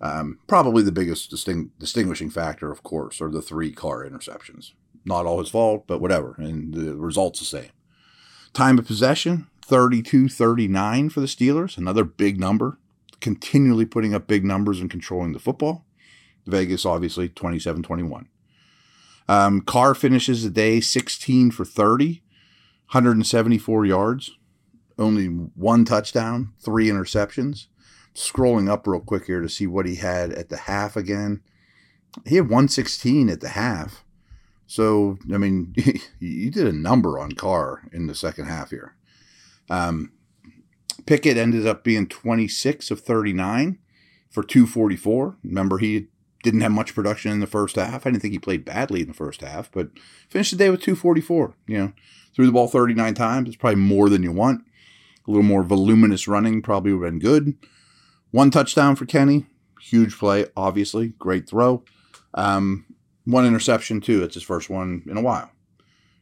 Um, 0.01 0.39
probably 0.47 0.83
the 0.83 0.93
biggest 0.93 1.31
disting- 1.31 1.73
distinguishing 1.79 2.31
factor, 2.31 2.71
of 2.71 2.83
course, 2.83 3.21
are 3.21 3.31
the 3.31 3.43
three 3.43 3.73
Carr 3.73 4.09
interceptions. 4.09 4.73
Not 5.05 5.27
all 5.27 5.39
his 5.39 5.51
fault, 5.51 5.85
but 5.87 6.01
whatever. 6.01 6.35
And 6.39 6.75
the 6.75 6.97
result's 6.97 7.41
the 7.41 7.45
same. 7.45 7.71
Time 8.53 8.79
of 8.79 8.87
possession 8.87 9.47
32 9.65 10.29
39 10.29 11.11
for 11.11 11.21
the 11.21 11.27
Steelers, 11.27 11.79
another 11.79 12.05
big 12.05 12.41
number. 12.41 12.79
Continually 13.21 13.85
putting 13.85 14.15
up 14.15 14.27
big 14.27 14.45
numbers 14.45 14.81
and 14.81 14.91
controlling 14.91 15.33
the 15.33 15.39
football. 15.39 15.85
Vegas, 16.47 16.87
obviously, 16.87 17.29
27 17.29 17.83
21. 17.83 18.29
Um, 19.29 19.61
Carr 19.61 19.95
finishes 19.95 20.43
the 20.43 20.51
day 20.51 20.81
16 20.81 21.51
for 21.53 21.65
30, 21.65 22.23
174 22.91 23.87
yards, 23.87 24.33
only 24.99 25.27
one 25.27 25.85
touchdown, 25.85 26.53
three 26.59 26.89
interceptions 26.89 27.67
scrolling 28.15 28.69
up 28.69 28.87
real 28.87 29.01
quick 29.01 29.27
here 29.27 29.41
to 29.41 29.49
see 29.49 29.67
what 29.67 29.87
he 29.87 29.97
had 29.97 30.33
at 30.33 30.49
the 30.49 30.57
half 30.57 30.97
again. 30.97 31.43
He 32.27 32.37
had 32.37 32.47
116 32.47 33.29
at 33.29 33.41
the 33.41 33.51
half. 33.51 34.05
So, 34.67 35.19
I 35.33 35.39
mean, 35.39 35.75
you 36.19 36.51
did 36.51 36.67
a 36.67 36.73
number 36.73 37.19
on 37.19 37.33
Carr 37.33 37.89
in 37.93 38.07
the 38.07 38.15
second 38.15 38.47
half 38.47 38.71
here. 38.71 38.95
Um, 39.69 40.13
Pickett 41.07 41.37
ended 41.37 41.67
up 41.67 41.85
being 41.85 42.07
26 42.07 42.91
of 42.91 43.01
39 43.01 43.79
for 44.31 44.43
244. 44.43 45.39
Remember, 45.43 45.79
he 45.79 46.09
didn't 46.43 46.61
have 46.61 46.73
much 46.73 46.95
production 46.95 47.33
in 47.33 47.41
the 47.41 47.47
first 47.47 47.77
half. 47.77 48.07
I 48.07 48.11
didn't 48.11 48.23
think 48.23 48.33
he 48.33 48.39
played 48.39 48.65
badly 48.65 49.03
in 49.03 49.09
the 49.09 49.15
first 49.15 49.41
half, 49.41 49.71
but 49.71 49.91
finished 50.29 50.53
the 50.53 50.57
day 50.57 50.71
with 50.71 50.81
244. 50.81 51.55
You 51.67 51.79
know, 51.79 51.93
threw 52.35 52.47
the 52.47 52.53
ball 52.53 52.69
39 52.69 53.15
times. 53.15 53.49
It's 53.49 53.57
probably 53.57 53.81
more 53.81 54.09
than 54.09 54.23
you 54.23 54.33
want. 54.33 54.63
A 55.27 55.31
little 55.31 55.43
more 55.43 55.63
voluminous 55.63 56.27
running 56.27 56.63
probably 56.63 56.93
would 56.93 57.05
have 57.05 57.13
been 57.13 57.21
good. 57.21 57.57
One 58.31 58.51
touchdown 58.51 58.97
for 58.97 59.07
Kenny. 59.07 59.47
Huge 59.81 60.17
play, 60.17 60.47
obviously. 60.57 61.09
Great 61.19 61.49
throw. 61.49 61.85
Um, 62.35 62.87
one 63.25 63.47
interception, 63.47 64.01
too. 64.01 64.23
It's 64.23 64.35
his 64.35 64.43
first 64.43 64.71
one 64.71 65.03
in 65.07 65.17
a 65.17 65.23
while. 65.23 65.51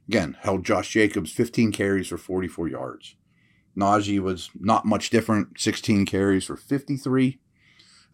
Again, 0.08 0.36
held 0.40 0.64
Josh 0.64 0.90
Jacobs 0.90 1.32
15 1.32 1.70
carries 1.72 2.08
for 2.08 2.16
44 2.16 2.68
yards. 2.68 3.14
Najee 3.76 4.20
was 4.20 4.50
not 4.58 4.86
much 4.86 5.10
different, 5.10 5.60
16 5.60 6.06
carries 6.06 6.44
for 6.44 6.56
53. 6.56 7.38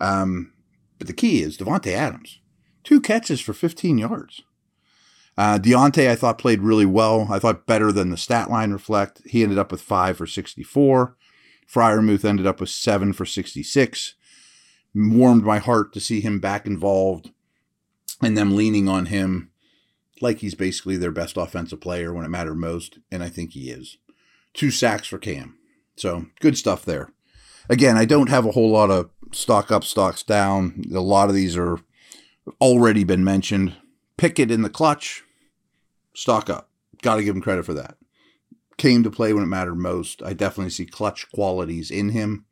Um, 0.01 0.53
but 0.99 1.07
the 1.07 1.13
key 1.13 1.43
is 1.43 1.57
Davante 1.57 1.93
Adams, 1.93 2.41
two 2.83 3.01
catches 3.01 3.41
for 3.41 3.53
15 3.53 3.99
yards. 3.99 4.43
Uh, 5.37 5.59
Diontae, 5.59 6.09
I 6.09 6.15
thought, 6.15 6.39
played 6.39 6.61
really 6.61 6.87
well. 6.87 7.29
I 7.31 7.39
thought 7.39 7.67
better 7.67 7.91
than 7.91 8.11
the 8.11 8.17
stat 8.17 8.51
line 8.51 8.73
reflect. 8.73 9.23
He 9.27 9.43
ended 9.43 9.59
up 9.59 9.73
with 9.73 9.81
five 9.81 10.17
for 10.17 10.27
64. 10.27 11.17
Freiermuth 11.73 12.25
ended 12.25 12.47
up 12.47 12.61
with 12.61 12.71
seven 12.71 13.13
for 13.13 13.27
66. 13.27 14.15
Warmed 14.95 15.45
my 15.45 15.59
heart 15.59 15.93
to 15.93 16.01
see 16.01 16.21
him 16.21 16.39
back 16.39 16.67
involved 16.67 17.31
and 18.23 18.37
them 18.37 18.57
leaning 18.57 18.89
on 18.89 19.07
him 19.07 19.51
like 20.21 20.39
he's 20.39 20.55
basically 20.55 20.97
their 20.97 21.11
best 21.11 21.37
offensive 21.37 21.81
player 21.81 22.15
when 22.15 22.25
it 22.25 22.31
mattered 22.31 22.55
most. 22.55 22.99
And 23.11 23.23
I 23.23 23.29
think 23.29 23.53
he 23.53 23.71
is. 23.71 23.99
Two 24.53 24.71
sacks 24.71 25.09
for 25.09 25.19
Cam. 25.19 25.59
So 25.97 26.27
good 26.41 26.57
stuff 26.57 26.85
there. 26.85 27.13
Again, 27.69 27.97
I 27.97 28.05
don't 28.05 28.29
have 28.29 28.47
a 28.47 28.53
whole 28.53 28.71
lot 28.71 28.91
of 28.91 29.11
stock 29.33 29.73
up, 29.73 29.85
stocks 29.85 30.23
down. 30.23 30.85
A 30.95 31.01
lot 31.01 31.29
of 31.29 31.35
these 31.35 31.57
are 31.57 31.79
already 32.61 33.05
been 33.05 33.25
mentioned. 33.25 33.75
Pickett 34.17 34.51
in 34.51 34.63
the 34.63 34.71
clutch, 34.71 35.25
stock 36.15 36.49
up. 36.49 36.69
Got 37.03 37.17
to 37.17 37.25
give 37.25 37.35
him 37.35 37.43
credit 37.43 37.65
for 37.65 37.75
that 37.75 37.97
came 38.77 39.03
to 39.03 39.11
play 39.11 39.33
when 39.33 39.45
it 39.45 39.49
mattered 39.49 39.77
most. 39.77 40.23
I 40.23 40.33
definitely 40.33 40.71
see 40.71 40.87
clutch 40.87 41.31
qualities 41.33 41.91
in 41.91 42.11
him. 42.11 42.47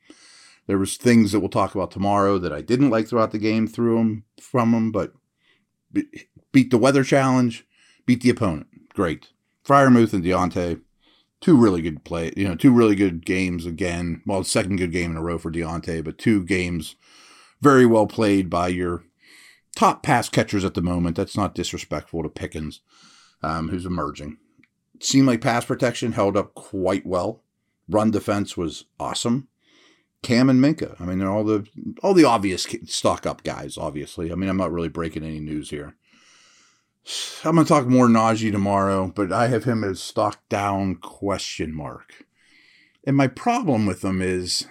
There 0.67 0.79
was 0.79 0.97
things 0.97 1.33
that 1.33 1.41
we'll 1.41 1.49
talk 1.49 1.75
about 1.75 1.91
tomorrow 1.91 2.39
that 2.39 2.53
I 2.53 2.61
didn't 2.61 2.91
like 2.91 3.09
throughout 3.09 3.33
the 3.33 3.39
game 3.39 3.67
through 3.67 3.99
him 3.99 4.25
from 4.41 4.73
him, 4.73 4.93
but 4.93 5.13
beat 6.53 6.71
the 6.71 6.79
weather 6.79 7.05
challenge, 7.05 7.67
beat 8.07 8.23
the 8.23 8.31
opponent. 8.31 8.69
Great. 8.95 9.31
Freiermuth 9.67 10.13
and 10.13 10.25
Diontae, 10.25 10.81
two 11.41 11.57
really 11.57 11.83
good 11.83 12.05
play, 12.05 12.33
you 12.37 12.47
know, 12.47 12.55
two 12.55 12.73
really 12.73 12.95
good 12.95 13.25
games 13.27 13.67
again. 13.67 14.23
Well, 14.27 14.45
second 14.45 14.77
good 14.77 14.93
game 14.93 15.11
in 15.11 15.17
a 15.17 15.23
row 15.23 15.39
for 15.39 15.51
Diontae, 15.51 16.05
but 16.05 16.19
two 16.19 16.45
games 16.45 16.95
very 17.61 17.87
well 17.87 18.07
played 18.07 18.49
by 18.49 18.69
your 18.69 19.05
top 19.77 20.03
pass 20.03 20.29
catchers 20.29 20.65
at 20.65 20.75
the 20.75 20.83
moment. 20.83 21.17
That's 21.17 21.37
not 21.37 21.55
disrespectful 21.55 22.23
to 22.23 22.29
Pickens, 22.29 22.81
um, 23.43 23.69
who's 23.69 23.87
emerging 23.87 24.39
seemed 25.05 25.27
like 25.27 25.41
pass 25.41 25.65
protection 25.65 26.13
held 26.13 26.37
up 26.37 26.55
quite 26.55 27.07
well. 27.07 27.43
Run 27.89 28.11
defense 28.11 28.57
was 28.57 28.85
awesome. 28.99 29.49
Cam 30.23 30.49
and 30.49 30.63
Minkah. 30.63 31.01
I 31.01 31.05
mean, 31.05 31.19
they're 31.19 31.31
all 31.31 31.45
the 31.45 31.67
all 32.03 32.15
the 32.15 32.25
obvious 32.25 32.67
stock 32.87 33.27
up 33.27 33.43
guys. 33.43 33.77
Obviously, 33.77 34.31
I 34.31 34.37
mean, 34.37 34.49
I'm 34.49 34.57
not 34.57 34.73
really 34.73 34.89
breaking 34.89 35.25
any 35.25 35.41
news 35.41 35.71
here. 35.71 35.97
I'm 37.45 37.57
to 37.57 37.65
talk 37.65 37.87
more 37.87 38.07
Najee 38.07 38.53
tomorrow, 38.53 39.13
but 39.13 39.33
I 39.33 39.49
have 39.49 39.65
him 39.65 39.83
as 39.83 40.01
stock 40.01 40.49
down 40.49 40.97
question 40.97 41.75
mark. 41.75 42.25
And 43.05 43.17
my 43.17 43.27
problem 43.27 43.87
with 43.87 44.05
him 44.05 44.23
is 44.23 44.67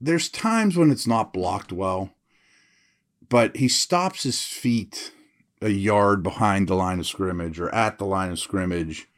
there's 0.00 0.28
times 0.28 0.76
when 0.76 0.92
it's 0.92 1.08
not 1.08 1.32
blocked 1.32 1.72
well, 1.72 2.14
but 3.28 3.56
he 3.56 3.66
stops 3.66 4.22
his 4.22 4.44
feet 4.44 5.12
a 5.60 5.68
yard 5.68 6.22
behind 6.22 6.68
the 6.68 6.74
line 6.74 6.98
of 6.98 7.06
scrimmage 7.06 7.60
or 7.60 7.72
at 7.74 7.98
the 7.98 8.06
line 8.06 8.30
of 8.30 8.38
scrimmage 8.38 9.08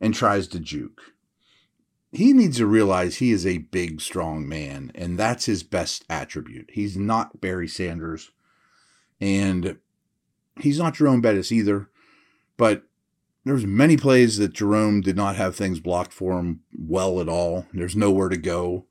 and 0.00 0.14
tries 0.14 0.48
to 0.48 0.58
juke 0.58 1.12
he 2.12 2.34
needs 2.34 2.58
to 2.58 2.66
realize 2.66 3.16
he 3.16 3.32
is 3.32 3.46
a 3.46 3.58
big, 3.58 4.00
strong 4.02 4.46
man, 4.46 4.92
and 4.94 5.18
that's 5.18 5.46
his 5.46 5.62
best 5.62 6.04
attribute. 6.10 6.70
He's 6.72 6.96
not 6.96 7.40
Barry 7.40 7.66
Sanders, 7.66 8.30
and 9.18 9.78
he's 10.60 10.78
not 10.78 10.94
Jerome 10.94 11.22
Bettis 11.22 11.50
either. 11.50 11.88
But 12.58 12.82
there's 13.44 13.64
many 13.64 13.96
plays 13.96 14.36
that 14.36 14.52
Jerome 14.52 15.00
did 15.00 15.16
not 15.16 15.36
have 15.36 15.56
things 15.56 15.80
blocked 15.80 16.12
for 16.12 16.38
him 16.38 16.60
well 16.78 17.18
at 17.18 17.30
all. 17.30 17.66
There's 17.72 17.96
nowhere 17.96 18.28
to 18.28 18.36
go, 18.36 18.84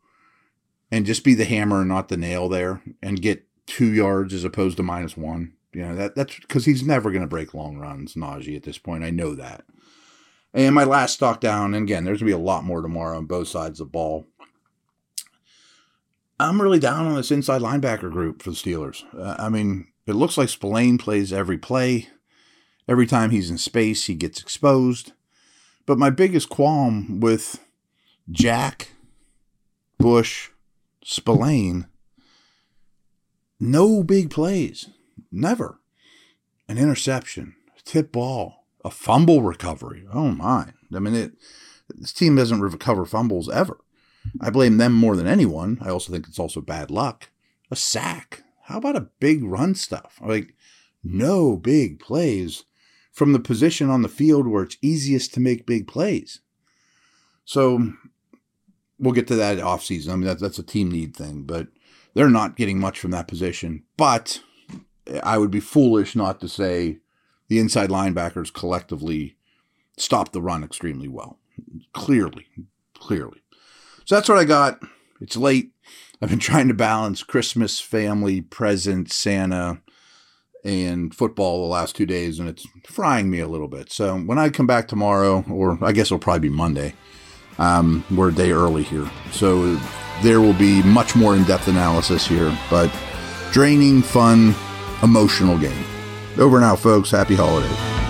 and 0.89 1.05
just 1.05 1.23
be 1.23 1.35
the 1.35 1.45
hammer 1.45 1.81
and 1.81 1.89
not 1.89 2.09
the 2.09 2.17
nail 2.17 2.49
there, 2.49 2.81
and 3.03 3.21
get 3.21 3.45
two 3.67 3.93
yards 3.93 4.33
as 4.33 4.43
opposed 4.43 4.77
to 4.77 4.83
minus 4.83 5.15
one. 5.15 5.53
You 5.73 5.83
know 5.83 5.95
that 5.95 6.15
that's 6.15 6.37
because 6.39 6.65
he's 6.65 6.83
never 6.83 7.11
going 7.11 7.21
to 7.21 7.27
break 7.27 7.53
long 7.53 7.77
runs, 7.77 8.15
Najee. 8.15 8.57
At 8.57 8.63
this 8.63 8.77
point, 8.77 9.03
I 9.03 9.09
know 9.09 9.35
that. 9.35 9.63
And 10.53 10.75
my 10.75 10.83
last 10.83 11.13
stock 11.13 11.39
down, 11.39 11.73
and 11.73 11.83
again, 11.83 12.03
there's 12.03 12.19
to 12.19 12.25
be 12.25 12.31
a 12.31 12.37
lot 12.37 12.65
more 12.65 12.81
tomorrow 12.81 13.17
on 13.17 13.25
both 13.25 13.47
sides 13.47 13.79
of 13.79 13.87
the 13.87 13.91
ball. 13.91 14.27
I'm 16.39 16.61
really 16.61 16.79
down 16.79 17.05
on 17.05 17.15
this 17.15 17.31
inside 17.31 17.61
linebacker 17.61 18.11
group 18.11 18.41
for 18.41 18.49
the 18.49 18.55
Steelers. 18.55 19.03
Uh, 19.17 19.35
I 19.39 19.47
mean, 19.47 19.87
it 20.07 20.13
looks 20.13 20.37
like 20.37 20.49
Spillane 20.49 20.97
plays 20.97 21.31
every 21.31 21.57
play. 21.57 22.09
Every 22.87 23.05
time 23.05 23.29
he's 23.29 23.51
in 23.51 23.57
space, 23.57 24.07
he 24.07 24.15
gets 24.15 24.41
exposed. 24.41 25.13
But 25.85 25.99
my 25.99 26.09
biggest 26.09 26.49
qualm 26.49 27.19
with 27.19 27.63
Jack, 28.29 28.89
Bush, 29.99 30.49
Spillane, 31.03 31.87
no 33.59 34.03
big 34.03 34.31
plays. 34.31 34.89
Never. 35.31 35.79
An 36.67 36.77
interception, 36.77 37.55
a 37.77 37.81
tip 37.83 38.11
ball, 38.11 38.65
a 38.85 38.89
fumble 38.89 39.41
recovery. 39.41 40.05
Oh 40.13 40.31
my! 40.31 40.73
I 40.93 40.99
mean, 40.99 41.15
it, 41.15 41.33
this 41.89 42.13
team 42.13 42.35
doesn't 42.35 42.61
recover 42.61 43.05
fumbles 43.05 43.49
ever. 43.49 43.77
I 44.39 44.49
blame 44.49 44.77
them 44.77 44.93
more 44.93 45.15
than 45.15 45.27
anyone. 45.27 45.79
I 45.81 45.89
also 45.89 46.11
think 46.11 46.27
it's 46.27 46.39
also 46.39 46.61
bad 46.61 46.91
luck. 46.91 47.29
A 47.69 47.75
sack. 47.75 48.43
How 48.65 48.77
about 48.77 48.95
a 48.95 49.09
big 49.19 49.43
run 49.43 49.75
stuff? 49.75 50.19
Like 50.23 50.55
no 51.03 51.57
big 51.57 51.99
plays 51.99 52.65
from 53.11 53.33
the 53.33 53.39
position 53.39 53.89
on 53.89 54.01
the 54.01 54.09
field 54.09 54.47
where 54.47 54.63
it's 54.63 54.77
easiest 54.81 55.33
to 55.33 55.39
make 55.39 55.65
big 55.65 55.87
plays. 55.87 56.39
So 57.43 57.93
we'll 58.99 59.13
get 59.13 59.27
to 59.27 59.35
that 59.35 59.59
off 59.59 59.83
season. 59.83 60.13
I 60.13 60.15
mean, 60.15 60.37
that's 60.37 60.59
a 60.59 60.63
team 60.63 60.89
need 60.91 61.15
thing, 61.15 61.43
but 61.43 61.67
they're 62.13 62.29
not 62.29 62.55
getting 62.55 62.79
much 62.79 62.99
from 62.99 63.11
that 63.11 63.27
position. 63.27 63.83
But 63.97 64.41
I 65.23 65.37
would 65.37 65.51
be 65.51 65.59
foolish 65.59 66.15
not 66.15 66.39
to 66.41 66.47
say 66.47 66.99
the 67.47 67.59
inside 67.59 67.89
linebackers 67.89 68.53
collectively 68.53 69.35
stopped 69.97 70.33
the 70.33 70.41
run 70.41 70.63
extremely 70.63 71.07
well. 71.07 71.37
Clearly, 71.93 72.47
clearly. 72.93 73.41
So 74.05 74.15
that's 74.15 74.29
what 74.29 74.37
I 74.37 74.45
got. 74.45 74.79
It's 75.19 75.37
late. 75.37 75.71
I've 76.21 76.29
been 76.29 76.39
trying 76.39 76.67
to 76.67 76.73
balance 76.73 77.23
Christmas, 77.23 77.79
family, 77.79 78.41
present, 78.41 79.11
Santa, 79.11 79.81
and 80.63 81.13
football 81.13 81.61
the 81.61 81.73
last 81.73 81.95
two 81.95 82.05
days, 82.05 82.39
and 82.39 82.47
it's 82.47 82.67
frying 82.85 83.29
me 83.29 83.39
a 83.39 83.47
little 83.47 83.67
bit. 83.67 83.91
So 83.91 84.17
when 84.17 84.37
I 84.37 84.49
come 84.49 84.67
back 84.67 84.87
tomorrow, 84.87 85.43
or 85.49 85.77
I 85.83 85.91
guess 85.91 86.07
it'll 86.07 86.19
probably 86.19 86.49
be 86.49 86.55
Monday, 86.55 86.93
um, 87.57 88.03
we're 88.11 88.29
a 88.29 88.33
day 88.33 88.51
early 88.51 88.83
here. 88.83 89.09
So 89.31 89.75
there 90.21 90.39
will 90.39 90.53
be 90.53 90.83
much 90.83 91.15
more 91.15 91.35
in 91.35 91.43
depth 91.43 91.67
analysis 91.67 92.27
here, 92.27 92.55
but 92.69 92.93
draining, 93.51 94.01
fun, 94.01 94.55
emotional 95.03 95.57
game. 95.57 95.85
Over 96.37 96.59
now, 96.59 96.75
folks. 96.75 97.11
Happy 97.11 97.35
holidays. 97.35 98.00